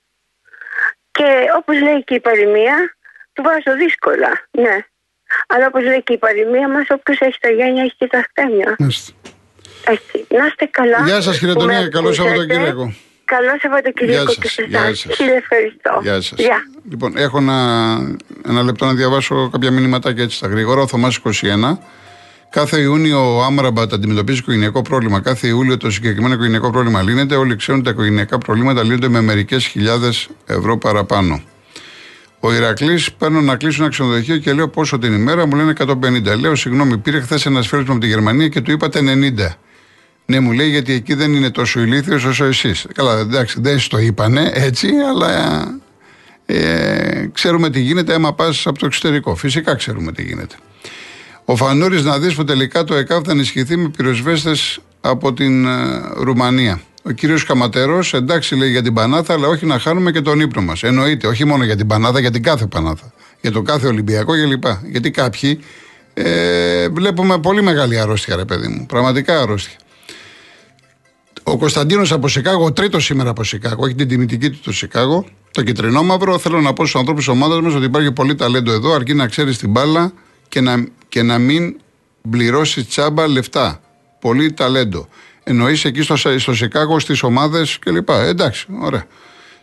Και 1.11 1.27
όπως 1.57 1.81
λέει 1.81 2.03
και 2.03 2.15
η 2.15 2.19
παροιμία, 2.19 2.95
του 3.33 3.43
βάζω 3.43 3.77
δύσκολα. 3.77 4.31
Ναι. 4.51 4.77
Αλλά 5.47 5.65
όπως 5.67 5.83
λέει 5.83 6.03
και 6.03 6.13
η 6.13 6.17
παροιμία 6.17 6.69
μας, 6.69 6.85
όποιος 6.89 7.19
έχει 7.19 7.39
τα 7.39 7.49
γένια 7.49 7.83
έχει 7.83 7.95
και 7.97 8.07
τα 8.07 8.25
χτένια. 8.29 8.75
Έτσι. 8.79 9.15
Να 10.27 10.45
είστε 10.45 10.65
καλά. 10.65 11.01
Γεια 11.05 11.21
σας, 11.21 11.39
κύριε 11.39 11.53
Τονία. 11.53 11.87
Καλό 11.87 12.13
Σαββατοκύριακο. 12.13 12.93
Καλό 13.25 13.57
Σαββατοκύριακο 13.61 14.33
και 14.33 14.47
σε 14.47 14.61
εσάς. 14.69 15.05
Κύριε, 15.17 15.35
ευχαριστώ. 15.35 15.99
Γεια 16.01 16.21
σας. 16.21 16.39
Λοιπόν, 16.89 17.17
έχω 17.17 17.37
ένα, 17.37 17.97
ένα 18.47 18.63
λεπτό 18.63 18.85
να 18.85 18.93
διαβάσω 18.93 19.49
κάποια 19.51 19.71
μηνύματάκια 19.71 20.23
έτσι 20.23 20.37
στα 20.37 20.47
γρήγορα. 20.47 20.81
Ο 20.81 20.87
Θωμάς 20.87 21.19
21. 21.23 21.77
Κάθε 22.49 22.79
Ιούνιο 22.79 23.37
ο 23.37 23.43
Άμραμπατ 23.43 23.93
αντιμετωπίζει 23.93 24.39
οικογενειακό 24.39 24.81
πρόβλημα. 24.81 25.21
Κάθε 25.21 25.47
Ιούλιο 25.47 25.77
το 25.77 25.91
συγκεκριμένο 25.91 26.33
οικογενειακό 26.33 26.69
πρόβλημα 26.71 27.01
λύνεται. 27.01 27.35
Όλοι 27.35 27.55
ξέρουν 27.55 27.79
ότι 27.79 27.89
τα 27.89 27.95
οικογενειακά 27.95 28.37
προβλήματα 28.37 28.83
λύνονται 28.83 29.07
με 29.07 29.21
μερικές 29.21 29.65
χιλιάδες 29.65 30.29
ευρώ 30.45 30.77
παραπάνω. 30.77 31.41
Ο 32.39 32.53
Ηρακλής 32.53 33.13
παίρνω 33.13 33.41
να 33.41 33.55
κλείσω 33.55 33.81
ένα 33.81 33.91
ξενοδοχείο 33.91 34.37
και 34.37 34.53
λέω 34.53 34.67
πόσο 34.67 34.97
την 34.97 35.13
ημέρα 35.13 35.45
μου 35.45 35.55
λένε 35.55 35.73
150. 35.77 36.39
Λέω, 36.39 36.55
συγγνώμη, 36.55 36.97
πήρε 36.97 37.19
χθες 37.19 37.45
ένας 37.45 37.67
φίλος 37.67 37.85
μου 37.85 37.91
από 37.91 38.01
τη 38.01 38.07
Γερμανία 38.07 38.47
και 38.47 38.61
του 38.61 38.71
είπατε 38.71 38.99
90. 38.99 39.57
Ναι, 40.25 40.39
μου 40.39 40.51
λέει 40.51 40.69
γιατί 40.69 40.93
εκεί 40.93 41.13
δεν 41.13 41.33
είναι 41.33 41.49
τόσο 41.49 41.79
ηλίθιος 41.79 42.23
όσο 42.23 42.45
εσείς. 42.45 42.85
Καλά, 42.93 43.19
εντάξει, 43.19 43.61
δεν 43.61 43.79
στο 43.79 43.97
είπανε 43.97 44.51
έτσι, 44.53 44.87
αλλά 45.09 45.63
ε, 46.45 47.29
ξέρουμε 47.33 47.69
τι 47.69 47.79
γίνεται 47.79 48.13
άμα 48.13 48.33
πας 48.33 48.67
από 48.67 48.79
το 48.79 48.85
εξωτερικό. 48.85 49.35
Φυσικά 49.35 49.75
ξέρουμε 49.75 50.11
τι 50.11 50.23
γίνεται. 50.23 50.55
Ο 51.45 51.55
Φανούρης 51.55 52.03
να 52.03 52.19
δεις 52.19 52.35
που 52.35 52.43
τελικά 52.43 52.83
το 52.83 52.95
ΕΚΑΒ 52.95 53.23
θα 53.25 53.31
ενισχυθεί 53.31 53.77
με 53.77 53.89
πυροσβέστες 53.89 54.79
από 55.01 55.33
την 55.33 55.65
ε, 55.65 55.71
Ρουμανία. 56.15 56.81
Ο 57.03 57.11
κύριος 57.11 57.43
Καματέρο, 57.43 57.99
εντάξει 58.11 58.55
λέει 58.55 58.69
για 58.69 58.81
την 58.81 58.93
Πανάθα, 58.93 59.33
αλλά 59.33 59.47
όχι 59.47 59.65
να 59.65 59.79
χάνουμε 59.79 60.11
και 60.11 60.21
τον 60.21 60.39
ύπνο 60.39 60.61
μας. 60.61 60.83
Εννοείται, 60.83 61.27
όχι 61.27 61.45
μόνο 61.45 61.63
για 61.63 61.75
την 61.75 61.87
Πανάθα, 61.87 62.19
για 62.19 62.31
την 62.31 62.43
κάθε 62.43 62.65
Πανάθα. 62.65 63.13
Για 63.41 63.51
το 63.51 63.61
κάθε 63.61 63.87
Ολυμπιακό 63.87 64.33
κλπ. 64.33 64.63
Γιατί 64.91 65.11
κάποιοι 65.11 65.59
ε, 66.13 66.89
βλέπουμε 66.89 67.39
πολύ 67.39 67.61
μεγάλη 67.61 67.99
αρρώστια, 67.99 68.35
ρε 68.35 68.45
παιδί 68.45 68.67
μου. 68.67 68.85
Πραγματικά 68.85 69.41
αρρώστια. 69.41 69.75
Ο 71.47 71.57
Κωνσταντίνος 71.57 72.11
από 72.11 72.27
Σικάγο, 72.27 72.65
ο 72.65 72.71
τρίτος 72.71 73.05
σήμερα 73.05 73.29
από 73.29 73.43
Σικάγο, 73.43 73.85
έχει 73.85 73.95
την 73.95 74.07
τιμητική 74.07 74.49
του 74.49 74.59
το 74.63 74.73
Σικάγο. 74.73 75.25
Το 75.51 75.63
κυτρινό 75.63 76.03
μαύρο. 76.03 76.37
Θέλω 76.37 76.61
να 76.61 76.73
πω 76.73 76.85
στους 76.85 76.99
ανθρώπους 76.99 77.25
της 77.25 77.33
ομάδας 77.33 77.61
μας 77.61 77.73
ότι 77.73 77.85
υπάρχει 77.85 78.11
πολύ 78.11 78.35
ταλέντο 78.35 78.71
εδώ, 78.71 78.93
αρκεί 78.93 79.13
να 79.13 79.27
ξέρεις 79.27 79.57
την 79.57 79.69
μπάλα 79.69 80.13
και 80.47 80.61
να, 80.61 80.85
και 81.09 81.23
να 81.23 81.37
μην 81.37 81.75
πληρώσεις 82.29 82.87
τσάμπα 82.87 83.27
λεφτά. 83.27 83.81
Πολύ 84.19 84.53
ταλέντο. 84.53 85.07
Εννοείς 85.43 85.85
εκεί 85.85 86.01
στο, 86.01 86.15
στο 86.15 86.55
Σικάγο, 86.55 86.99
στις 86.99 87.23
ομάδες 87.23 87.79
κλπ. 87.79 88.09
Ε, 88.09 88.27
εντάξει, 88.27 88.67
ωραία. 88.81 89.05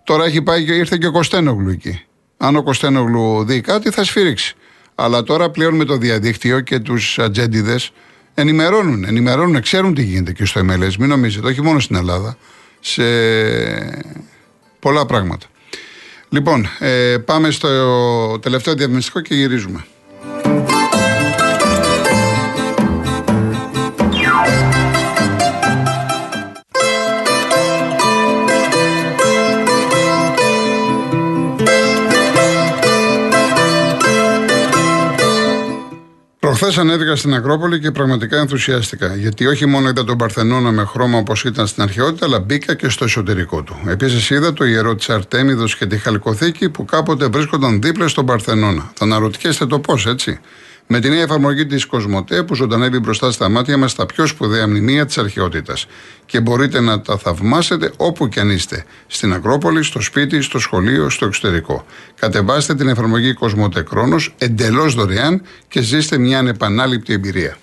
Τώρα 0.05 0.25
έχει 0.25 0.43
πάει 0.43 0.65
και 0.65 0.73
ήρθε 0.73 0.97
και 0.97 1.07
ο 1.07 1.13
Κωστένογλου 1.13 1.69
εκεί. 1.69 2.03
Αν 2.37 2.57
ο 2.57 2.63
Κωστένογλου 2.63 3.45
δει 3.45 3.61
κάτι, 3.61 3.91
θα 3.91 4.05
σφύριξει. 4.05 4.55
Αλλά 4.95 5.23
τώρα 5.23 5.51
πλέον 5.51 5.75
με 5.75 5.85
το 5.85 5.97
διαδίκτυο 5.97 6.61
και 6.61 6.79
τους 6.79 7.19
ατζέντιδες 7.19 7.93
ενημερώνουν, 8.35 9.05
ενημερώνουν, 9.05 9.61
ξέρουν 9.61 9.95
τι 9.95 10.03
γίνεται 10.03 10.33
και 10.33 10.45
στο 10.45 10.61
MLS. 10.61 10.95
Μην 10.99 11.09
νομίζετε, 11.09 11.47
όχι 11.47 11.63
μόνο 11.63 11.81
στην 11.81 11.97
Ελλάδα. 11.97 12.37
Σε 12.81 13.03
πολλά 14.79 15.07
πράγματα. 15.07 15.47
Λοιπόν, 16.29 16.69
ε, 16.79 17.17
πάμε 17.25 17.51
στο 17.51 18.39
τελευταίο 18.39 18.75
διαφημιστικό 18.75 19.21
και 19.21 19.35
γυρίζουμε. 19.35 19.85
Προχθέ 36.63 36.81
ανέβηκα 36.81 37.17
στην 37.17 37.35
Ακρόπολη 37.35 37.81
και 37.81 37.91
πραγματικά 37.91 38.39
ενθουσιάστηκα. 38.39 39.15
Γιατί 39.15 39.47
όχι 39.47 39.67
μόνο 39.67 39.89
είδα 39.89 40.05
τον 40.05 40.17
Παρθενώνα 40.17 40.71
με 40.71 40.85
χρώμα 40.85 41.19
όπως 41.19 41.45
ήταν 41.45 41.67
στην 41.67 41.83
αρχαιότητα, 41.83 42.27
αλλά 42.27 42.41
μπήκα 42.41 42.75
και 42.75 42.89
στο 42.89 43.05
εσωτερικό 43.05 43.63
του. 43.63 43.77
Επίσης 43.87 44.31
είδα 44.31 44.53
το 44.53 44.65
ιερό 44.65 44.95
της 44.95 45.11
Αρτέμιδος 45.11 45.77
και 45.77 45.87
τη 45.87 45.99
Χαλκοθήκη 45.99 46.69
που 46.69 46.85
κάποτε 46.85 47.27
βρίσκονταν 47.27 47.81
δίπλα 47.81 48.09
στον 48.09 48.27
Παρθενώνα. 48.27 48.93
Θα 48.95 49.05
αναρωτιέστε 49.05 49.67
το 49.67 49.79
πώς, 49.79 50.07
έτσι. 50.07 50.41
Με 50.87 51.01
την 51.01 51.11
νέα 51.11 51.23
εφαρμογή 51.23 51.67
της 51.67 51.87
Κοσμοτέ 51.87 52.43
που 52.43 52.55
ζωντανεύει 52.55 52.99
μπροστά 52.99 53.33
στα 53.33 53.49
μάτια 53.49 53.77
μας 53.77 53.95
τα 53.95 54.07
πιο 54.07 54.27
σπουδαία 54.27 54.69
μνημεία 54.69 55.07
της 55.07 55.19
αρχαιότητας. 55.19 55.87
Και 56.27 56.41
μπορείτε 56.41 56.81
να 56.81 57.01
τα 57.01 57.19
θαυμάσετε 57.19 57.93
όπου 57.97 58.29
και 58.29 58.41
αν 58.41 58.51
είστε. 58.51 58.85
Στην 59.07 59.33
Ακρόπολη, 59.33 59.83
στο 59.83 60.01
σπίτι, 60.01 60.41
στο 60.41 60.59
σχολείο, 60.59 61.11
στο 61.11 61.27
εξωτερικό. 61.27 61.85
Κατεβάστε 62.21 62.75
την 62.75 62.89
εφαρμογή 62.89 63.35
Κοσμοτέ 63.35 63.83
Κρόνος 63.83 64.35
εντελώς 64.39 64.95
δωρεάν 64.95 65.43
και 65.69 65.83
ζήστε 65.83 66.19
μια 66.19 66.39
ανεπανάληπτη 66.39 67.13
εμπειρία. 67.13 67.57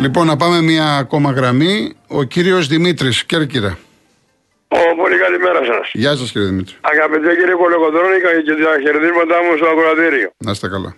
Λοιπόν, 0.00 0.26
να 0.26 0.36
πάμε 0.36 0.62
μια 0.62 0.96
ακόμα 0.96 1.32
γραμμή. 1.32 1.92
Ο 2.06 2.22
κύριος 2.22 2.66
Δημήτρης 2.66 3.24
Κέρκυρα. 3.24 3.78
Ω, 4.82 4.94
πολύ 5.02 5.18
καλημέρα 5.24 5.64
σας. 5.64 5.90
Γεια 5.92 6.12
σας 6.16 6.30
κύριε 6.32 6.48
Δημήτρη. 6.48 6.74
Αγαπητέ 6.80 7.30
κύριε 7.38 7.54
Κολοκοντρόνικα 7.54 8.40
και 8.46 8.54
τα 8.54 8.72
χαιρετίσματά 8.82 9.42
μου 9.44 9.56
στο 9.56 9.66
ακροατήριο. 9.72 10.30
Να 10.36 10.50
είστε 10.50 10.68
καλά. 10.68 10.96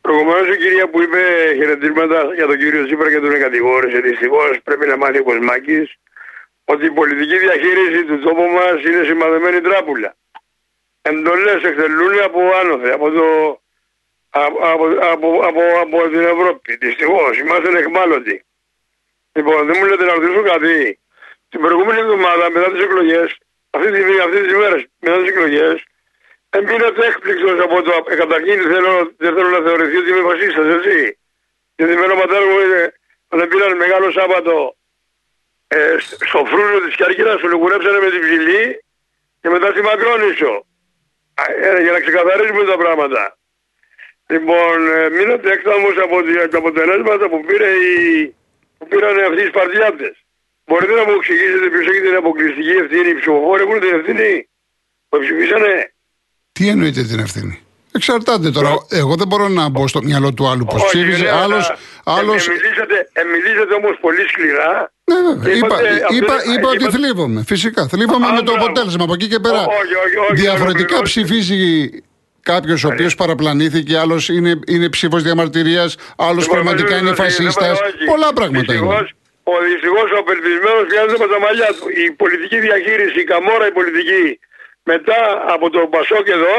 Προηγουμένως 0.00 0.46
η 0.54 0.56
κυρία 0.62 0.88
που 0.90 1.02
είπε 1.02 1.20
χαιρετίσματα 1.58 2.18
για 2.34 2.46
τον 2.46 2.56
κύριο 2.58 2.84
Τσίπρα 2.84 3.10
και 3.10 3.20
τον 3.20 3.38
κατηγόρησε. 3.38 3.98
Δυστυχώς 4.00 4.52
πρέπει 4.64 4.86
να 4.86 4.96
μάθει 4.96 5.18
ο 5.18 5.22
Κοσμάκης 5.22 5.86
ότι 6.64 6.84
η 6.86 6.90
πολιτική 6.90 7.36
διαχείριση 7.38 8.04
του 8.08 8.18
τόπου 8.24 8.46
μας 8.58 8.76
είναι 8.88 9.02
σημαδεμένη 9.04 9.60
τράπουλα. 9.60 10.10
Εντολέ 11.02 11.52
εκτελούν 11.52 12.14
από 12.28 12.40
άνωθε, 12.60 12.90
από, 12.90 13.10
το, 13.10 13.26
από, 14.30 14.84
από, 15.12 15.28
από, 15.48 15.62
από 15.84 15.96
την 16.12 16.20
Ευρώπη. 16.34 16.76
Δυστυχώς 16.76 17.38
είμαστε 17.38 17.68
εχμάλωτοι. 17.78 18.44
Λοιπόν, 19.32 19.66
δεν 19.66 19.76
μου 19.78 19.84
λέτε 19.88 20.04
να 20.04 20.14
ρωτήσω 20.14 20.42
κάτι. 20.42 20.98
Την 21.54 21.62
προηγούμενη 21.62 22.00
εβδομάδα 22.00 22.50
μετά 22.50 22.68
τις 22.72 22.82
εκλογές, 22.82 23.28
αυτή 23.70 23.88
τη 23.92 24.00
αυτή 24.26 24.38
τις 24.46 24.54
μέρες 24.60 24.82
μετά 25.00 25.16
τις 25.20 25.28
εκλογές, 25.28 25.76
εμπείνατε 26.50 27.06
έκπληκτο 27.06 27.64
από 27.66 27.82
το. 27.82 27.92
Ε, 28.08 28.14
καταρχήν 28.22 28.58
θέλω, 28.72 28.92
δεν 29.16 29.34
θέλω 29.34 29.50
να 29.56 29.60
θεωρηθεί 29.66 29.96
ότι 29.96 30.10
είμαι 30.10 30.24
φασίστας, 30.30 30.66
έτσι. 30.76 31.18
Γιατί 31.76 31.92
εμένα 31.92 32.12
ο 32.12 32.16
πατέρα 32.22 32.44
μου 32.50 32.58
είναι, 32.64 32.82
όταν 33.28 33.48
πήραν 33.48 33.76
μεγάλο 33.76 34.10
Σάββατο 34.10 34.76
ε, 35.68 35.96
στο 36.28 36.44
φρούρνο 36.50 36.78
της 36.84 36.94
Κέρκυρα, 36.94 37.38
σου 37.38 37.48
λιγουρέψανε 37.48 37.98
με 38.04 38.10
την 38.10 38.20
ψηλή 38.20 38.84
και 39.40 39.48
μετά 39.48 39.66
στη 39.70 39.80
Μακρόνισο. 39.82 40.66
Ε, 41.66 41.82
για 41.82 41.92
να 41.92 42.00
ξεκαθαρίσουμε 42.00 42.64
τα 42.64 42.76
πράγματα. 42.76 43.38
Λοιπόν, 44.26 44.76
ε, 44.96 45.08
μείνατε 45.08 45.50
έκταμο 45.52 45.88
από 46.06 46.16
τα 46.50 46.58
αποτελέσματα 46.58 47.28
που, 47.28 47.40
πήρε 47.48 47.70
η, 47.70 48.34
που 48.78 48.86
πήραν 48.86 49.18
αυτοί 49.18 49.42
οι 49.42 49.46
Σπαρτιάτες. 49.52 50.23
Μπορείτε 50.66 50.92
να 51.00 51.04
μου 51.06 51.14
εξηγήσετε 51.18 51.66
ποιος 51.72 51.86
έχει 51.90 52.00
την 52.00 52.14
αποκλειστική 52.22 52.74
ευθύνη, 52.82 53.08
οι 53.08 53.14
ψηφοφόροι 53.20 53.62
έχουν 53.62 53.80
την 53.80 53.92
ευθύνη 53.98 54.48
που 55.08 55.18
ψηφίσανε. 55.24 55.72
Τι 56.52 56.68
εννοείται 56.68 57.02
την 57.02 57.18
ευθύνη; 57.18 57.54
Εξαρτάται 57.92 58.50
τώρα. 58.50 58.70
Εγώ 58.90 59.14
δεν 59.14 59.26
μπορώ 59.26 59.48
να 59.48 59.68
μπω 59.68 59.88
στο 59.88 60.02
μυαλό 60.02 60.34
του 60.34 60.48
άλλου 60.48 60.64
πώ 60.64 60.76
ψήφισε. 60.86 61.28
Άλλο. 61.30 61.56
Άλλος... 62.04 62.48
Μιλήσατε, 62.48 63.08
μιλήσατε 63.32 63.74
όμως 63.74 63.98
πολύ 64.00 64.28
σκληρά. 64.28 64.92
Ναι, 65.04 65.16
βέβαια. 65.28 65.54
Είπα, 65.54 65.76
είπα, 66.16 66.34
είπα, 66.54 66.68
ότι 66.68 66.84
θλίβομαι. 66.90 67.42
Φυσικά. 67.46 67.88
Θλίβομαι 67.88 68.26
με 68.32 68.42
το 68.42 68.52
αποτέλεσμα. 68.52 69.04
Από 69.04 69.12
εκεί 69.12 69.28
και 69.28 69.38
πέρα. 69.38 69.66
Διαφορετικά 70.32 71.02
ψηφίζει 71.02 71.90
κάποιος 72.40 72.84
ο 72.84 72.88
οποίος 72.88 73.14
παραπλανήθηκε, 73.14 73.98
άλλος 73.98 74.28
είναι, 74.28 74.58
είναι 74.66 74.88
ψήφος 74.88 75.22
διαμαρτυρίας, 75.22 75.96
άλλος 76.16 76.48
πραγματικά 76.48 76.96
είναι 76.96 77.14
φασίστας. 77.14 77.78
Πολλά 78.06 78.32
πράγματα 78.32 78.74
είναι. 78.74 79.08
Ο 79.50 79.52
δυστυχώς 79.68 80.08
ο 80.16 80.18
απελπισμένος 80.22 80.84
χρειάζεται 80.90 81.18
με 81.24 81.28
τα 81.34 81.38
μαλλιά 81.44 81.70
του. 81.76 81.84
Η 82.02 82.04
πολιτική 82.20 82.58
διαχείριση, 82.66 83.18
η 83.24 83.26
καμόρα 83.32 83.66
η 83.72 83.74
πολιτική 83.78 84.24
μετά 84.90 85.18
από 85.54 85.66
το 85.74 85.80
Πασόκ 85.94 86.26
εδώ 86.38 86.56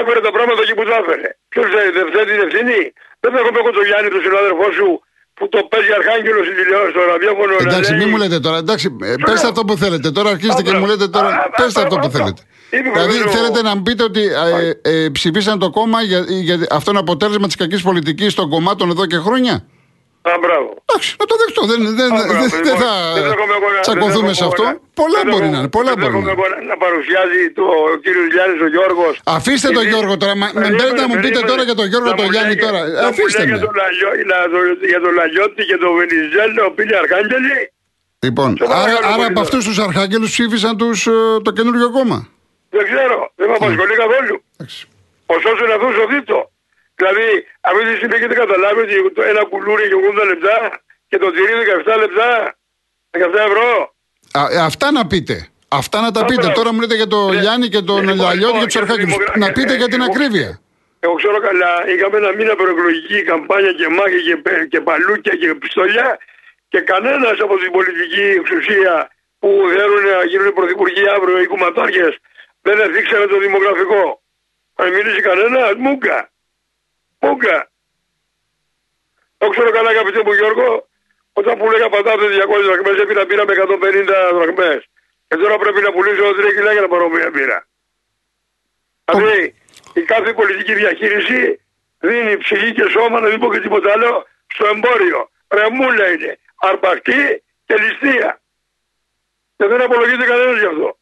έφερε 0.00 0.20
τα 0.26 0.32
πράγματα 0.36 0.60
εκεί 0.64 0.74
που 0.78 0.84
τα 0.88 0.96
έφερε. 1.00 1.28
Ποιος 1.52 1.66
δεν 1.96 2.06
θέλει 2.14 2.28
την 2.34 2.40
ευθύνη; 2.46 2.78
Δεν 3.22 3.30
θα 3.32 3.38
έχουμε 3.42 3.58
εγώ 3.62 3.70
τον 3.78 3.84
Γιάννη, 3.88 4.08
τον 4.14 4.22
συνάδελφό 4.26 4.68
σου, 4.78 4.88
που 5.36 5.44
το 5.48 5.58
παίζει 5.70 5.92
Αρχάγγελο 5.98 6.40
στην 6.46 6.56
τηλεόραση 6.58 6.92
στο 6.94 7.02
ραδιόφωνο. 7.12 7.52
Εντάξει, 7.66 7.92
μην 8.00 8.08
μου 8.10 8.18
λέτε 8.22 8.38
τώρα. 8.46 8.58
Εντάξει, 8.64 8.86
ε, 9.02 9.14
πέστε 9.26 9.46
αυτό 9.52 9.62
που 9.68 9.74
θέλετε. 9.82 10.08
Τώρα 10.16 10.28
αρχίστε 10.36 10.62
και 10.66 10.72
μου 10.80 10.86
λέτε 10.90 11.06
τώρα. 11.16 11.28
Πέστε 11.60 11.80
αυτό 11.84 11.96
που 12.02 12.08
θέλετε. 12.16 12.42
Δηλαδή 12.94 13.16
θέλετε 13.36 13.62
να 13.62 13.76
μου 13.76 13.82
πείτε 13.82 14.02
ότι 14.02 14.22
ε, 14.82 15.04
ε, 15.04 15.08
ψηφίσαν 15.08 15.58
το 15.58 15.70
κόμμα 15.70 16.02
για, 16.02 16.24
για 16.28 16.66
αυτό 16.70 16.90
είναι 16.90 17.00
αποτέλεσμα 17.00 17.46
της 17.46 17.56
κακής 17.56 17.82
πολιτικής 17.82 18.34
των 18.34 18.50
κομμάτων 18.50 18.90
εδώ 18.90 19.06
και 19.06 19.16
χρόνια; 19.16 19.64
Α, 20.30 20.32
μπράβο. 20.42 20.68
Εντάξει, 20.86 21.10
να 21.20 21.26
το 21.30 21.34
δεχτώ. 21.42 21.62
Δεν, 21.70 21.80
δεν, 21.98 22.10
Α, 22.12 22.16
δεν, 22.16 22.48
δεν 22.50 22.62
λοιπόν, 22.64 22.78
θα 22.82 23.80
τσακωθούμε 23.84 24.32
σε 24.40 24.44
αυτό. 24.50 24.64
Πολλά 25.00 25.20
μπορεί 25.30 25.48
να 25.54 25.58
είναι. 25.60 25.70
Πολλά 25.76 25.92
μπορεί 25.98 26.12
να 26.12 26.18
είναι. 26.18 26.34
Να 26.72 26.76
παρουσιάζει 26.84 27.40
το, 27.58 27.64
ο 27.92 27.96
κύριο 28.04 28.24
Γιάννης 28.34 28.60
ο 28.66 28.68
Γιώργος. 28.74 29.14
Αφήστε 29.38 29.68
τον 29.78 29.84
Γιώργο 29.90 30.14
τώρα. 30.22 30.34
Με 30.42 30.46
μπαίνετε 30.76 31.00
να 31.04 31.08
μου 31.10 31.18
πείτε 31.24 31.40
τώρα 31.50 31.62
για 31.68 31.76
τον 31.80 31.86
Γιώργο 31.90 32.10
τον 32.20 32.26
Γιάννη 32.32 32.54
τώρα. 32.64 32.80
Αφήστε 33.08 33.42
με. 33.46 33.56
Για 34.92 35.00
τον 35.04 35.12
Λαγιώτη 35.20 35.62
και 35.70 35.76
τον 35.82 35.90
Βενιζέλο 35.98 36.62
πήρε 36.76 36.96
Αρχάγγελοι. 37.02 37.58
Λοιπόν, 38.26 38.50
άρα, 38.82 38.94
άρα 39.12 39.26
από 39.26 39.40
αυτούς 39.40 39.64
τους 39.64 39.78
Αρχάγγελους 39.78 40.30
ψήφισαν 40.30 40.76
τους, 40.76 41.06
ε, 41.06 41.10
το 41.42 41.50
καινούριο 41.50 41.90
κόμμα. 41.90 42.28
Δεν 42.70 42.84
ξέρω. 42.84 43.32
Δεν 43.34 43.48
με 43.48 43.54
απασχολεί 43.54 43.94
καθόλου. 44.02 44.44
Ωστόσο 45.26 45.66
να 45.66 45.76
δώσω 45.76 46.06
δίτο. 46.06 46.50
Δηλαδή, 46.98 47.28
αυτή 47.60 47.82
τη 47.88 47.94
στιγμή 47.96 48.14
έχετε 48.16 48.34
καταλάβει 48.42 48.80
ότι 48.80 48.94
ένα 49.32 49.42
κουλούρι 49.52 49.82
έχει 49.82 49.94
80 50.22 50.26
λεπτά 50.32 50.56
και 51.08 51.18
το 51.18 51.30
τυρί 51.30 51.52
17 51.86 51.98
λεπτά. 51.98 52.28
17 53.10 53.18
ευρώ. 53.48 53.94
Α, 54.32 54.40
ε, 54.50 54.58
αυτά 54.70 54.90
να 54.90 55.06
πείτε. 55.06 55.48
Αυτά 55.68 56.00
να 56.00 56.10
τα 56.10 56.20
Α, 56.20 56.24
πείτε. 56.24 56.48
Τώρα 56.48 56.72
μου 56.72 56.80
λέτε 56.80 56.94
για 56.94 57.06
τον 57.06 57.34
ναι. 57.34 57.40
Γιάννη 57.40 57.68
και 57.68 57.80
τον 57.80 58.04
ναι, 58.04 58.14
Λαλιώτη 58.14 58.58
και 58.58 58.64
τους 58.64 58.76
Αρχάγγελου. 58.76 59.14
Να 59.42 59.52
πείτε 59.52 59.74
για 59.76 59.88
την 59.88 60.02
ακρίβεια. 60.02 60.60
Εγώ 61.04 61.14
ξέρω 61.14 61.38
καλά, 61.48 61.72
είχαμε 61.92 62.16
ένα 62.16 62.30
μήνα 62.38 62.54
προεκλογική 62.54 63.22
καμπάνια 63.22 63.72
και 63.72 63.88
μάχη 63.88 64.20
και, 64.28 64.36
και 64.72 64.80
παλούκια 64.80 65.34
και 65.40 65.54
πιστολιά 65.54 66.18
και 66.68 66.80
κανένας 66.80 67.36
από 67.40 67.54
την 67.62 67.70
πολιτική 67.76 68.24
εξουσία 68.40 69.10
που 69.38 69.48
θέλουν 69.74 70.02
να 70.12 70.24
γίνουν 70.30 70.52
πρωθυπουργοί 70.52 71.04
αύριο 71.16 71.40
οι 71.42 71.46
κουματάρχες 71.46 72.12
δεν 72.62 72.92
δείξανε 72.92 73.26
το 73.26 73.38
δημογραφικό. 73.38 74.22
Αν 74.74 74.92
μιλήσει 74.92 75.20
κανένα, 75.20 75.60
μούγκα. 75.78 76.18
Μούγκα. 77.24 77.70
Το 79.38 79.48
ξέρω 79.48 79.70
καλά 79.70 79.88
αγαπητέ 79.88 80.22
μου 80.24 80.32
Γιώργο, 80.32 80.88
όταν 81.32 81.58
που 81.58 81.70
λέγα 81.70 81.88
πατάτε 81.88 82.26
200 82.26 82.62
δραχμές 82.68 82.96
έπειτα 83.02 83.26
πήρα 83.26 83.44
με 83.44 83.52
150 83.52 84.32
δραχμές. 84.38 84.88
Και 85.28 85.36
τώρα 85.36 85.58
πρέπει 85.58 85.80
να 85.80 85.92
πουλήσω 85.92 86.24
3 86.34 86.52
κιλά 86.56 86.72
για 86.72 86.80
να 86.80 86.88
πάρω 86.88 87.08
μια 87.08 87.30
πύρα. 87.30 87.66
Δηλαδή 89.04 89.54
η 89.94 90.02
κάθε 90.02 90.32
πολιτική 90.32 90.74
διαχείριση 90.74 91.60
δίνει 91.98 92.36
ψυχή 92.36 92.72
και 92.72 92.88
σώμα, 92.88 93.20
να 93.20 93.28
μην 93.28 93.38
πω 93.40 93.52
και 93.52 93.60
τίποτα 93.60 93.92
άλλο, 93.92 94.26
στο 94.46 94.66
εμπόριο. 94.66 95.30
Ρεμούλα 95.48 96.10
είναι. 96.10 96.38
Αρπακτή 96.56 97.42
και 97.66 97.74
ληστεία. 97.76 98.40
Και 99.56 99.66
δεν 99.66 99.80
απολογείται 99.80 100.24
κανένας 100.24 100.58
γι' 100.58 100.66
αυτό. 100.66 100.98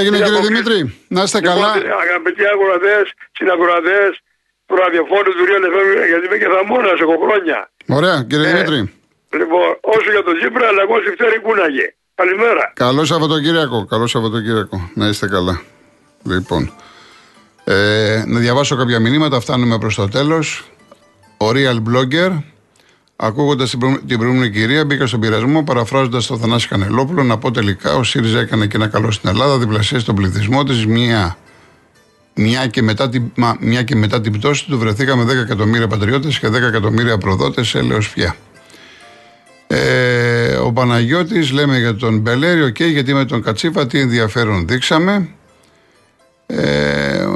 Έγινε 0.00 0.16
κύριε 0.24 0.40
Δημήτρη. 0.48 0.78
Να 1.16 1.20
είστε 1.22 1.38
Λοιπόν, 1.40 1.54
καλά. 1.54 1.70
Αγαπητοί 2.06 2.42
ακροατές, 2.54 3.04
συνακροατές 3.38 4.10
του 4.66 4.74
ραδιοφώνου 4.82 5.30
του 5.36 5.44
Real 5.48 5.64
FM, 5.72 5.88
γιατί 6.10 6.24
είμαι 6.28 6.38
και 6.42 6.48
θαμώνας 6.54 6.96
έχω 7.04 7.16
χρόνια. 7.24 7.58
Ωραία 7.98 8.16
Ε. 8.22 8.26
κύριε 8.28 8.46
Δημήτρη. 8.52 8.80
Λοιπόν, 9.40 9.68
όσο 9.94 10.08
για 10.14 10.22
τον 10.26 10.34
Τζίπρα, 10.38 10.66
αλλά 10.70 10.80
εγώ 10.86 10.94
στη 11.02 11.10
φτέρη 11.16 11.38
κούναγε. 11.46 11.86
Καλημέρα. 12.20 12.64
Καλό 12.84 13.04
Σαββατοκύριακο. 13.04 13.78
Καλό 13.92 14.06
Σαββατοκύριακο. 14.06 14.90
Να 14.94 15.06
είστε 15.08 15.26
καλά. 15.28 15.54
Λοιπόν. 16.32 16.62
Ε, 17.64 18.22
να 18.26 18.38
διαβάσω 18.40 18.76
κάποια 18.76 18.98
μηνύματα. 19.00 19.40
Φτάνουμε 19.40 19.78
προς 19.78 19.94
το 19.94 20.08
τέλος. 20.08 20.64
Ο 21.36 21.46
Real 21.50 21.78
Blogger, 21.88 22.30
ακούγοντας 23.16 23.70
την, 23.70 23.78
προηγου- 23.78 24.06
την 24.06 24.18
προηγούμενη 24.18 24.50
κυρία, 24.50 24.84
μπήκα 24.84 25.06
στον 25.06 25.20
πειρασμό 25.20 25.62
παραφράζοντας 25.62 26.26
τον 26.26 26.38
Θανάση 26.38 26.68
Κανελόπουλο 26.68 27.22
να 27.22 27.38
πω 27.38 27.50
τελικά 27.50 27.94
ο 27.94 28.02
ΣΥΡΙΖΑ 28.02 28.38
έκανε 28.40 28.66
και 28.66 28.76
ένα 28.76 28.86
καλό 28.86 29.10
στην 29.10 29.28
Ελλάδα, 29.28 29.58
διπλασίασε 29.58 30.04
τον 30.04 30.14
πληθυσμό 30.14 30.64
της, 30.64 30.86
μία, 30.86 31.36
μια, 32.34 32.66
και 32.66 32.82
μετά 32.82 33.08
την, 33.08 33.32
μα, 33.34 33.56
μια 33.60 33.82
και 33.82 33.96
μετά 33.96 34.20
την 34.20 34.32
πτώση 34.32 34.66
του 34.66 34.78
βρεθήκαμε 34.78 35.24
10 35.24 35.28
εκατομμύρια 35.28 35.86
πατριώτες 35.86 36.38
και 36.38 36.48
10 36.48 36.52
εκατομμύρια 36.52 37.18
προδότες, 37.18 37.74
έλεος 37.74 38.10
πια. 38.10 38.36
Ε, 39.66 40.54
ο 40.56 40.72
Παναγιώτης 40.72 41.50
λέμε 41.50 41.78
για 41.78 41.94
τον 41.94 42.18
Μπελέρη, 42.18 42.62
οκ, 42.62 42.80
γιατί 42.82 43.14
με 43.14 43.24
τον 43.24 43.42
Κατσίφα 43.42 43.86
τι 43.86 44.00
ενδιαφέρον 44.00 44.66
δείξαμε. 44.66 45.28
Ε, 46.46 47.26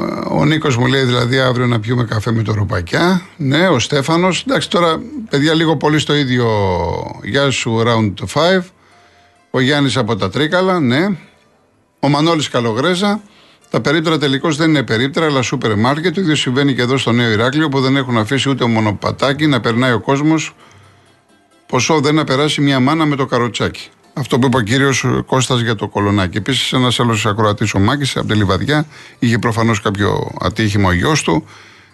ο 0.41 0.45
Νίκος 0.45 0.77
μου 0.77 0.85
λέει 0.85 1.03
δηλαδή 1.03 1.39
αύριο 1.39 1.67
να 1.67 1.79
πιούμε 1.79 2.03
καφέ 2.03 2.31
με 2.31 2.43
το 2.43 2.53
Ρουπακιά. 2.53 3.21
Ναι, 3.37 3.67
ο 3.67 3.79
Στέφανος. 3.79 4.43
Εντάξει, 4.47 4.69
τώρα 4.69 5.01
παιδιά 5.29 5.53
λίγο 5.53 5.77
πολύ 5.77 5.99
στο 5.99 6.15
ίδιο. 6.15 6.47
Γεια 7.23 7.49
σου, 7.49 7.83
round 7.85 8.13
5. 8.33 8.63
Ο 9.51 9.59
Γιάννης 9.59 9.97
από 9.97 10.15
τα 10.15 10.29
Τρίκαλα, 10.29 10.79
ναι. 10.79 11.07
Ο 11.99 12.07
Μανώλης 12.09 12.49
Καλογρέζα. 12.49 13.21
Τα 13.69 13.81
περίπτερα 13.81 14.17
τελικώς 14.17 14.55
δεν 14.55 14.69
είναι 14.69 14.83
περίπτερα, 14.83 15.25
αλλά 15.25 15.41
σούπερ 15.41 15.75
μάρκετ. 15.75 16.13
Το 16.13 16.21
ίδιος 16.21 16.39
συμβαίνει 16.39 16.75
και 16.75 16.81
εδώ 16.81 16.97
στο 16.97 17.11
Νέο 17.11 17.31
Ηράκλειο, 17.31 17.69
που 17.69 17.79
δεν 17.79 17.95
έχουν 17.95 18.17
αφήσει 18.17 18.49
ούτε 18.49 18.65
μονοπατάκι 18.65 19.47
να 19.47 19.59
περνάει 19.59 19.91
ο 19.91 19.99
κόσμος 19.99 20.55
ποσό 21.67 21.99
δεν 21.99 22.15
να 22.15 22.23
περάσει 22.23 22.61
μια 22.61 22.79
μάνα 22.79 23.05
με 23.05 23.15
το 23.15 23.25
καροτσάκι. 23.25 23.89
Αυτό 24.13 24.39
που 24.39 24.47
είπε 24.47 24.57
ο 24.57 24.61
κύριος 24.61 25.05
Κώστας 25.25 25.59
για 25.59 25.75
το 25.75 25.87
κολονάκι. 25.87 26.37
Επίσης, 26.37 26.73
ένας 26.73 26.99
άλλος 26.99 27.25
ακροατής, 27.25 27.73
ο 27.73 27.79
Μάκης, 27.79 28.17
από 28.17 28.27
τη 28.27 28.35
Λιβαδιά, 28.35 28.85
είχε 29.19 29.39
προφανώς 29.39 29.81
κάποιο 29.81 30.31
ατύχημα 30.39 30.87
ο 30.87 30.91
γιος 30.91 31.23
του. 31.23 31.45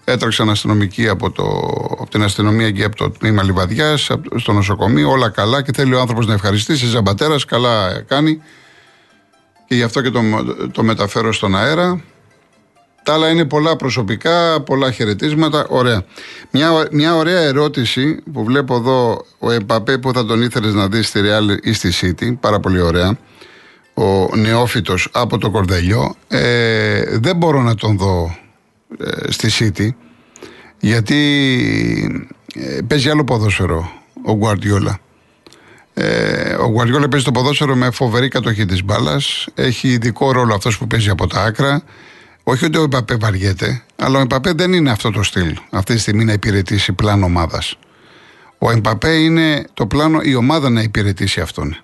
Έτρεξαν 0.03 0.49
αστυνομικοί 0.49 1.07
από, 1.07 1.31
το, 1.31 1.43
από 1.99 2.09
την 2.09 2.23
αστυνομία 2.23 2.71
και 2.71 2.83
από 2.83 2.95
το 2.95 3.09
τμήμα 3.09 3.43
Λιβαδιάς, 3.43 4.11
στο 4.35 4.53
νοσοκομείο, 4.53 5.09
όλα 5.09 5.29
καλά 5.29 5.61
και 5.61 5.71
θέλει 5.75 5.93
ο 5.93 5.99
άνθρωπος 5.99 6.27
να 6.27 6.33
ευχαριστήσει. 6.33 6.85
Ζαμπατέρας, 6.85 7.45
καλά 7.45 8.01
κάνει. 8.01 8.41
Και 9.67 9.75
γι' 9.75 9.83
αυτό 9.83 10.01
και 10.01 10.09
το, 10.09 10.21
το 10.71 10.83
μεταφέρω 10.83 11.33
στον 11.33 11.55
αέρα. 11.55 12.01
Τα 13.07 13.13
άλλα 13.13 13.29
είναι 13.29 13.45
πολλά 13.45 13.75
προσωπικά, 13.75 14.61
πολλά 14.61 14.91
χαιρετίσματα. 14.91 15.65
Ωραία. 15.69 16.03
Μια, 16.51 16.87
μια 16.91 17.15
ωραία 17.15 17.39
ερώτηση 17.39 18.23
που 18.33 18.43
βλέπω 18.43 18.75
εδώ 18.75 19.25
ο 19.39 19.51
Εμπαπέ 19.51 19.97
που 19.97 20.13
θα 20.13 20.25
τον 20.25 20.41
ήθελες 20.41 20.73
να 20.73 20.87
δεις 20.87 21.07
στη 21.07 21.19
Real 21.23 21.65
ή 21.65 21.73
στη 21.73 21.91
City. 22.01 22.37
Πάρα 22.39 22.59
πολύ 22.59 22.81
ωραία. 22.81 23.17
Ο 23.93 24.35
νεόφυτος 24.35 25.09
από 25.11 25.37
το 25.37 25.51
Κορδελιό. 25.51 26.15
Ε, 26.27 27.17
δεν 27.17 27.35
μπορώ 27.35 27.61
να 27.61 27.75
τον 27.75 27.97
δω 27.97 28.37
ε, 28.99 29.31
στη 29.31 29.49
City 29.59 29.89
γιατί 30.79 31.15
ε, 32.55 32.79
παίζει 32.87 33.09
άλλο 33.09 33.23
ποδόσφαιρο 33.23 33.91
ο 34.25 34.33
Γκουαρτιόλα. 34.35 34.99
Ε, 35.93 36.53
ο 36.53 36.69
Γκουαρτιόλα 36.69 37.07
παίζει 37.07 37.25
το 37.25 37.31
ποδόσφαιρο 37.31 37.75
με 37.75 37.91
φοβερή 37.91 38.27
κατοχή 38.27 38.65
της 38.65 38.83
μπάλας. 38.83 39.47
Έχει 39.55 39.87
ειδικό 39.87 40.31
ρόλο 40.31 40.53
αυτός 40.53 40.77
που 40.77 40.87
παίζει 40.87 41.09
από 41.09 41.27
τα 41.27 41.41
άκρα. 41.41 41.83
Όχι 42.49 42.65
ότι 42.65 42.77
ο 42.77 42.83
Εμπαπέ 42.83 43.15
βαριέται, 43.15 43.83
αλλά 43.95 44.17
ο 44.17 44.21
Εμπαπέ 44.21 44.51
δεν 44.51 44.73
είναι 44.73 44.91
αυτό 44.91 45.11
το 45.11 45.23
στυλ 45.23 45.57
αυτή 45.69 45.93
τη 45.93 45.99
στιγμή 45.99 46.25
να 46.25 46.33
υπηρετήσει 46.33 46.93
πλάνο 46.93 47.25
ομάδας. 47.25 47.77
Ο 48.57 48.71
Εμπαπέ 48.71 49.13
είναι 49.13 49.65
το 49.73 49.87
πλάνο 49.87 50.19
η 50.23 50.35
ομάδα 50.35 50.69
να 50.69 50.81
υπηρετήσει 50.81 51.41
αυτόν. 51.41 51.77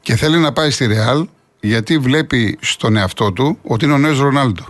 Και 0.00 0.16
θέλει 0.16 0.38
να 0.38 0.52
πάει 0.52 0.70
στη 0.70 0.86
Ρεάλ 0.86 1.28
γιατί 1.60 1.98
βλέπει 1.98 2.58
στον 2.60 2.96
εαυτό 2.96 3.32
του 3.32 3.58
ότι 3.62 3.84
είναι 3.84 3.94
ο 3.94 3.98
νέος 3.98 4.18
Ρονάλντο. 4.18 4.64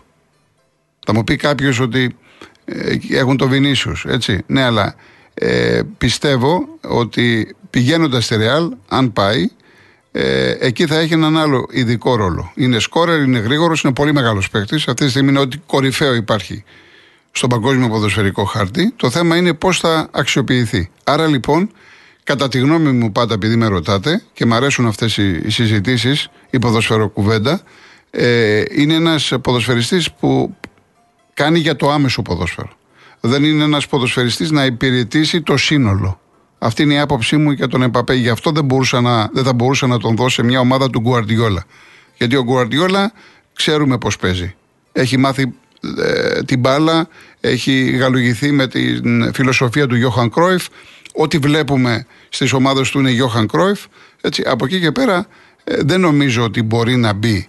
Θα 1.06 1.14
μου 1.14 1.24
πει 1.24 1.36
κάποιος 1.36 1.80
ότι 1.80 2.16
ε, 2.64 2.96
έχουν 3.10 3.36
το 3.36 3.48
Βινίσιους, 3.48 4.04
έτσι. 4.08 4.42
Ναι, 4.46 4.62
αλλά 4.62 4.94
ε, 5.34 5.80
πιστεύω 5.98 6.78
ότι 6.80 7.56
πηγαίνοντας 7.70 8.24
στη 8.24 8.36
Ρεάλ, 8.36 8.72
αν 8.88 9.12
πάει, 9.12 9.48
ε, 10.12 10.56
εκεί 10.60 10.86
θα 10.86 10.98
έχει 10.98 11.12
έναν 11.12 11.38
άλλο 11.38 11.66
ειδικό 11.70 12.16
ρόλο. 12.16 12.52
Είναι 12.54 12.78
σκόρερ, 12.78 13.20
είναι 13.22 13.38
γρήγορος, 13.38 13.82
είναι 13.82 13.92
πολύ 13.92 14.12
μεγάλος 14.12 14.50
παίκτης. 14.50 14.88
Αυτή 14.88 15.04
τη 15.04 15.10
στιγμή 15.10 15.30
είναι 15.30 15.38
ό,τι 15.38 15.56
κορυφαίο 15.66 16.14
υπάρχει 16.14 16.64
στον 17.32 17.48
παγκόσμιο 17.48 17.88
ποδοσφαιρικό 17.88 18.44
χάρτη. 18.44 18.92
Το 18.96 19.10
θέμα 19.10 19.36
είναι 19.36 19.54
πώς 19.54 19.78
θα 19.78 20.08
αξιοποιηθεί. 20.10 20.90
Άρα 21.04 21.26
λοιπόν, 21.26 21.70
κατά 22.24 22.48
τη 22.48 22.58
γνώμη 22.58 22.92
μου, 22.92 23.12
πάντα 23.12 23.34
επειδή 23.34 23.56
με 23.56 23.66
ρωτάτε 23.66 24.22
και 24.32 24.46
μου 24.46 24.54
αρέσουν 24.54 24.86
αυτές 24.86 25.16
οι, 25.16 25.40
οι 25.44 25.50
συζητήσεις, 25.50 26.28
η 26.50 26.58
ποδοσφαιροκουβέντα, 26.58 27.60
ε, 28.10 28.62
είναι 28.70 28.94
ένας 28.94 29.32
ποδοσφαιριστής 29.42 30.12
που 30.12 30.56
κάνει 31.34 31.58
για 31.58 31.76
το 31.76 31.90
άμεσο 31.90 32.22
ποδόσφαιρο. 32.22 32.70
Δεν 33.20 33.44
είναι 33.44 33.64
ένας 33.64 33.86
ποδοσφαιριστής 33.86 34.50
να 34.50 34.64
υπηρετήσει 34.64 35.42
το 35.42 35.56
σύνολο. 35.56 36.20
Αυτή 36.62 36.82
είναι 36.82 36.94
η 36.94 36.98
άποψή 36.98 37.36
μου 37.36 37.50
για 37.50 37.68
τον 37.68 37.82
Εμπαπέ. 37.82 38.14
Γι' 38.14 38.28
αυτό 38.28 38.50
δεν, 38.50 38.64
μπορούσα 38.64 39.00
να, 39.00 39.28
δεν 39.32 39.44
θα 39.44 39.52
μπορούσα 39.52 39.86
να 39.86 39.98
τον 39.98 40.16
δώσω 40.16 40.28
σε 40.28 40.42
μια 40.42 40.60
ομάδα 40.60 40.90
του 40.90 41.00
Γκουαρδιόλα. 41.00 41.64
Γιατί 42.16 42.36
ο 42.36 42.42
Γκουαρδιόλα 42.42 43.12
ξέρουμε 43.54 43.98
πώς 43.98 44.16
παίζει. 44.16 44.54
Έχει 44.92 45.16
μάθει 45.16 45.52
ε, 45.98 46.42
την 46.42 46.58
μπάλα, 46.58 47.08
έχει 47.40 47.90
γαλουγηθεί 47.90 48.52
με 48.52 48.66
την 48.66 49.34
φιλοσοφία 49.34 49.86
του 49.86 49.96
Γιώχαν 49.96 50.30
Κρόιφ. 50.30 50.66
Ό,τι 51.14 51.38
βλέπουμε 51.38 52.06
στις 52.28 52.52
ομάδες 52.52 52.90
του 52.90 52.98
είναι 52.98 53.10
Γιώχαν 53.10 53.46
Κρόιφ. 53.46 53.84
Έτσι, 54.20 54.42
από 54.46 54.64
εκεί 54.64 54.80
και 54.80 54.92
πέρα 54.92 55.26
ε, 55.64 55.76
δεν 55.82 56.00
νομίζω 56.00 56.44
ότι 56.44 56.62
μπορεί 56.62 56.96
να 56.96 57.12
μπει 57.12 57.36
ε, 57.36 57.48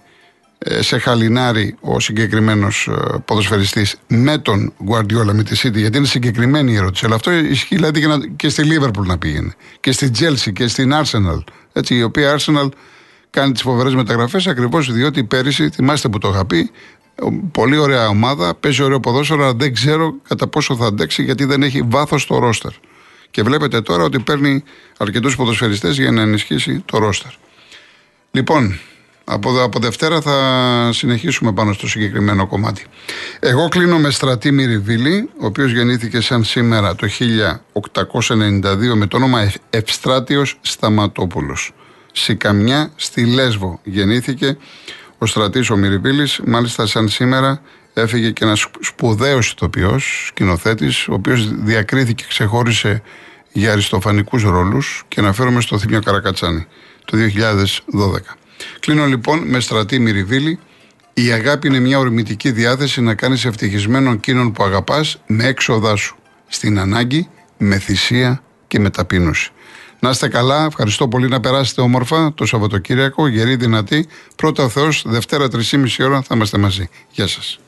σε 0.80 0.98
χαλινάρι 0.98 1.76
ο 1.80 2.00
συγκεκριμένος 2.00 2.90
ποδοσφαιριστής 3.24 3.96
με 4.06 4.38
τον 4.38 4.72
Γκουαρδιόλα, 4.84 5.32
με 5.32 5.42
τη 5.42 5.60
City, 5.62 5.74
γιατί 5.74 5.96
είναι 5.98 6.06
συγκεκριμένη 6.06 6.72
η 6.72 6.76
ερώτηση. 6.76 7.04
Αλλά 7.06 7.14
αυτό 7.14 7.30
ισχύει 7.30 7.74
δηλαδή 7.74 8.00
και, 8.00 8.06
να, 8.06 8.26
και 8.36 8.48
στη 8.48 8.62
Λίβερπουλ 8.62 9.06
να 9.06 9.18
πήγαινε. 9.18 9.54
Και 9.80 9.92
στη 9.92 10.10
Chelsea 10.18 10.52
και 10.52 10.66
στην 10.66 10.92
Arsenal. 10.94 11.44
Έτσι, 11.72 11.94
η 11.94 12.02
οποία 12.02 12.38
Arsenal 12.38 12.68
κάνει 13.30 13.52
τις 13.52 13.62
φοβερές 13.62 13.94
μεταγραφές 13.94 14.46
ακριβώς 14.46 14.92
διότι 14.92 15.24
πέρυσι, 15.24 15.68
θυμάστε 15.68 16.08
που 16.08 16.18
το 16.18 16.28
είχα 16.28 16.46
πει, 16.46 16.70
πολύ 17.52 17.76
ωραία 17.76 18.08
ομάδα, 18.08 18.54
παίζει 18.54 18.82
ωραίο 18.82 19.00
ποδόσφαιρο, 19.00 19.42
αλλά 19.42 19.54
δεν 19.54 19.74
ξέρω 19.74 20.14
κατά 20.28 20.46
πόσο 20.46 20.76
θα 20.76 20.86
αντέξει 20.86 21.22
γιατί 21.22 21.44
δεν 21.44 21.62
έχει 21.62 21.82
βάθος 21.82 22.22
στο 22.22 22.38
ρόστερ. 22.38 22.70
Και 23.30 23.42
βλέπετε 23.42 23.80
τώρα 23.80 24.04
ότι 24.04 24.18
παίρνει 24.18 24.62
αρκετούς 24.98 25.36
ποδοσφαιριστές 25.36 25.98
για 25.98 26.10
να 26.10 26.22
ενισχύσει 26.22 26.82
το 26.84 26.98
ρόστερ. 26.98 27.30
Λοιπόν, 28.30 28.78
από, 29.24 29.62
από 29.62 29.78
Δευτέρα 29.78 30.20
θα 30.20 30.90
συνεχίσουμε 30.92 31.52
πάνω 31.52 31.72
στο 31.72 31.88
συγκεκριμένο 31.88 32.46
κομμάτι. 32.46 32.86
Εγώ 33.40 33.68
κλείνω 33.68 33.98
με 33.98 34.10
στρατή 34.10 34.52
Μυριβίλη, 34.52 35.28
ο 35.40 35.46
οποίος 35.46 35.72
γεννήθηκε 35.72 36.20
σαν 36.20 36.44
σήμερα 36.44 36.94
το 36.94 37.08
1892 37.72 38.94
με 38.94 39.06
το 39.06 39.16
όνομα 39.16 39.52
Ευστράτιος 39.70 40.58
Σταματόπουλος. 40.60 41.72
Σικαμιά 42.12 42.90
στη 42.96 43.26
Λέσβο 43.26 43.80
γεννήθηκε 43.84 44.56
ο 45.18 45.26
στρατής 45.26 45.70
ο 45.70 45.76
Μυριβίλης, 45.76 46.40
μάλιστα 46.44 46.86
σαν 46.86 47.08
σήμερα 47.08 47.62
έφυγε 47.94 48.30
και 48.30 48.44
ένας 48.44 48.66
σπουδαίος 48.80 49.50
ηθοποιός, 49.50 50.24
σκηνοθέτης, 50.26 51.08
ο 51.08 51.12
οποίος 51.12 51.54
διακρίθηκε 51.54 52.22
και 52.22 52.28
ξεχώρισε 52.28 53.02
για 53.52 53.72
αριστοφανικούς 53.72 54.42
ρόλους 54.42 55.04
και 55.08 55.20
αναφέρομαι 55.20 55.60
στο 55.60 55.78
Θήμιο 55.78 56.00
Καρακατσάνη 56.02 56.66
το 57.04 57.16
2012. 57.16 58.36
Κλείνω 58.80 59.06
λοιπόν 59.06 59.38
με 59.38 59.60
στρατή 59.60 59.98
Μυριβίλη. 59.98 60.58
Η 61.14 61.30
αγάπη 61.32 61.66
είναι 61.66 61.78
μια 61.78 61.98
ορμητική 61.98 62.50
διάθεση 62.50 63.00
να 63.00 63.14
κάνεις 63.14 63.44
ευτυχισμένο 63.44 64.10
εκείνον 64.10 64.52
που 64.52 64.64
αγαπάς 64.64 65.20
με 65.26 65.44
έξοδά 65.44 65.96
σου. 65.96 66.16
Στην 66.48 66.78
ανάγκη, 66.78 67.28
με 67.58 67.78
θυσία 67.78 68.42
και 68.66 68.78
με 68.78 68.90
ταπείνωση. 68.90 69.52
Να 70.00 70.10
είστε 70.10 70.28
καλά, 70.28 70.64
ευχαριστώ 70.64 71.08
πολύ 71.08 71.28
να 71.28 71.40
περάσετε 71.40 71.80
όμορφα 71.80 72.34
το 72.34 72.46
Σαββατοκύριακο, 72.46 73.28
γερή 73.28 73.56
δυνατή. 73.56 74.06
Πρώτα 74.36 74.64
ο 74.64 74.68
Θεός, 74.68 75.04
Δευτέρα 75.06 75.48
3,5 75.48 76.04
ώρα 76.04 76.22
θα 76.22 76.34
είμαστε 76.34 76.58
μαζί. 76.58 76.88
Γεια 77.10 77.26
σας. 77.26 77.58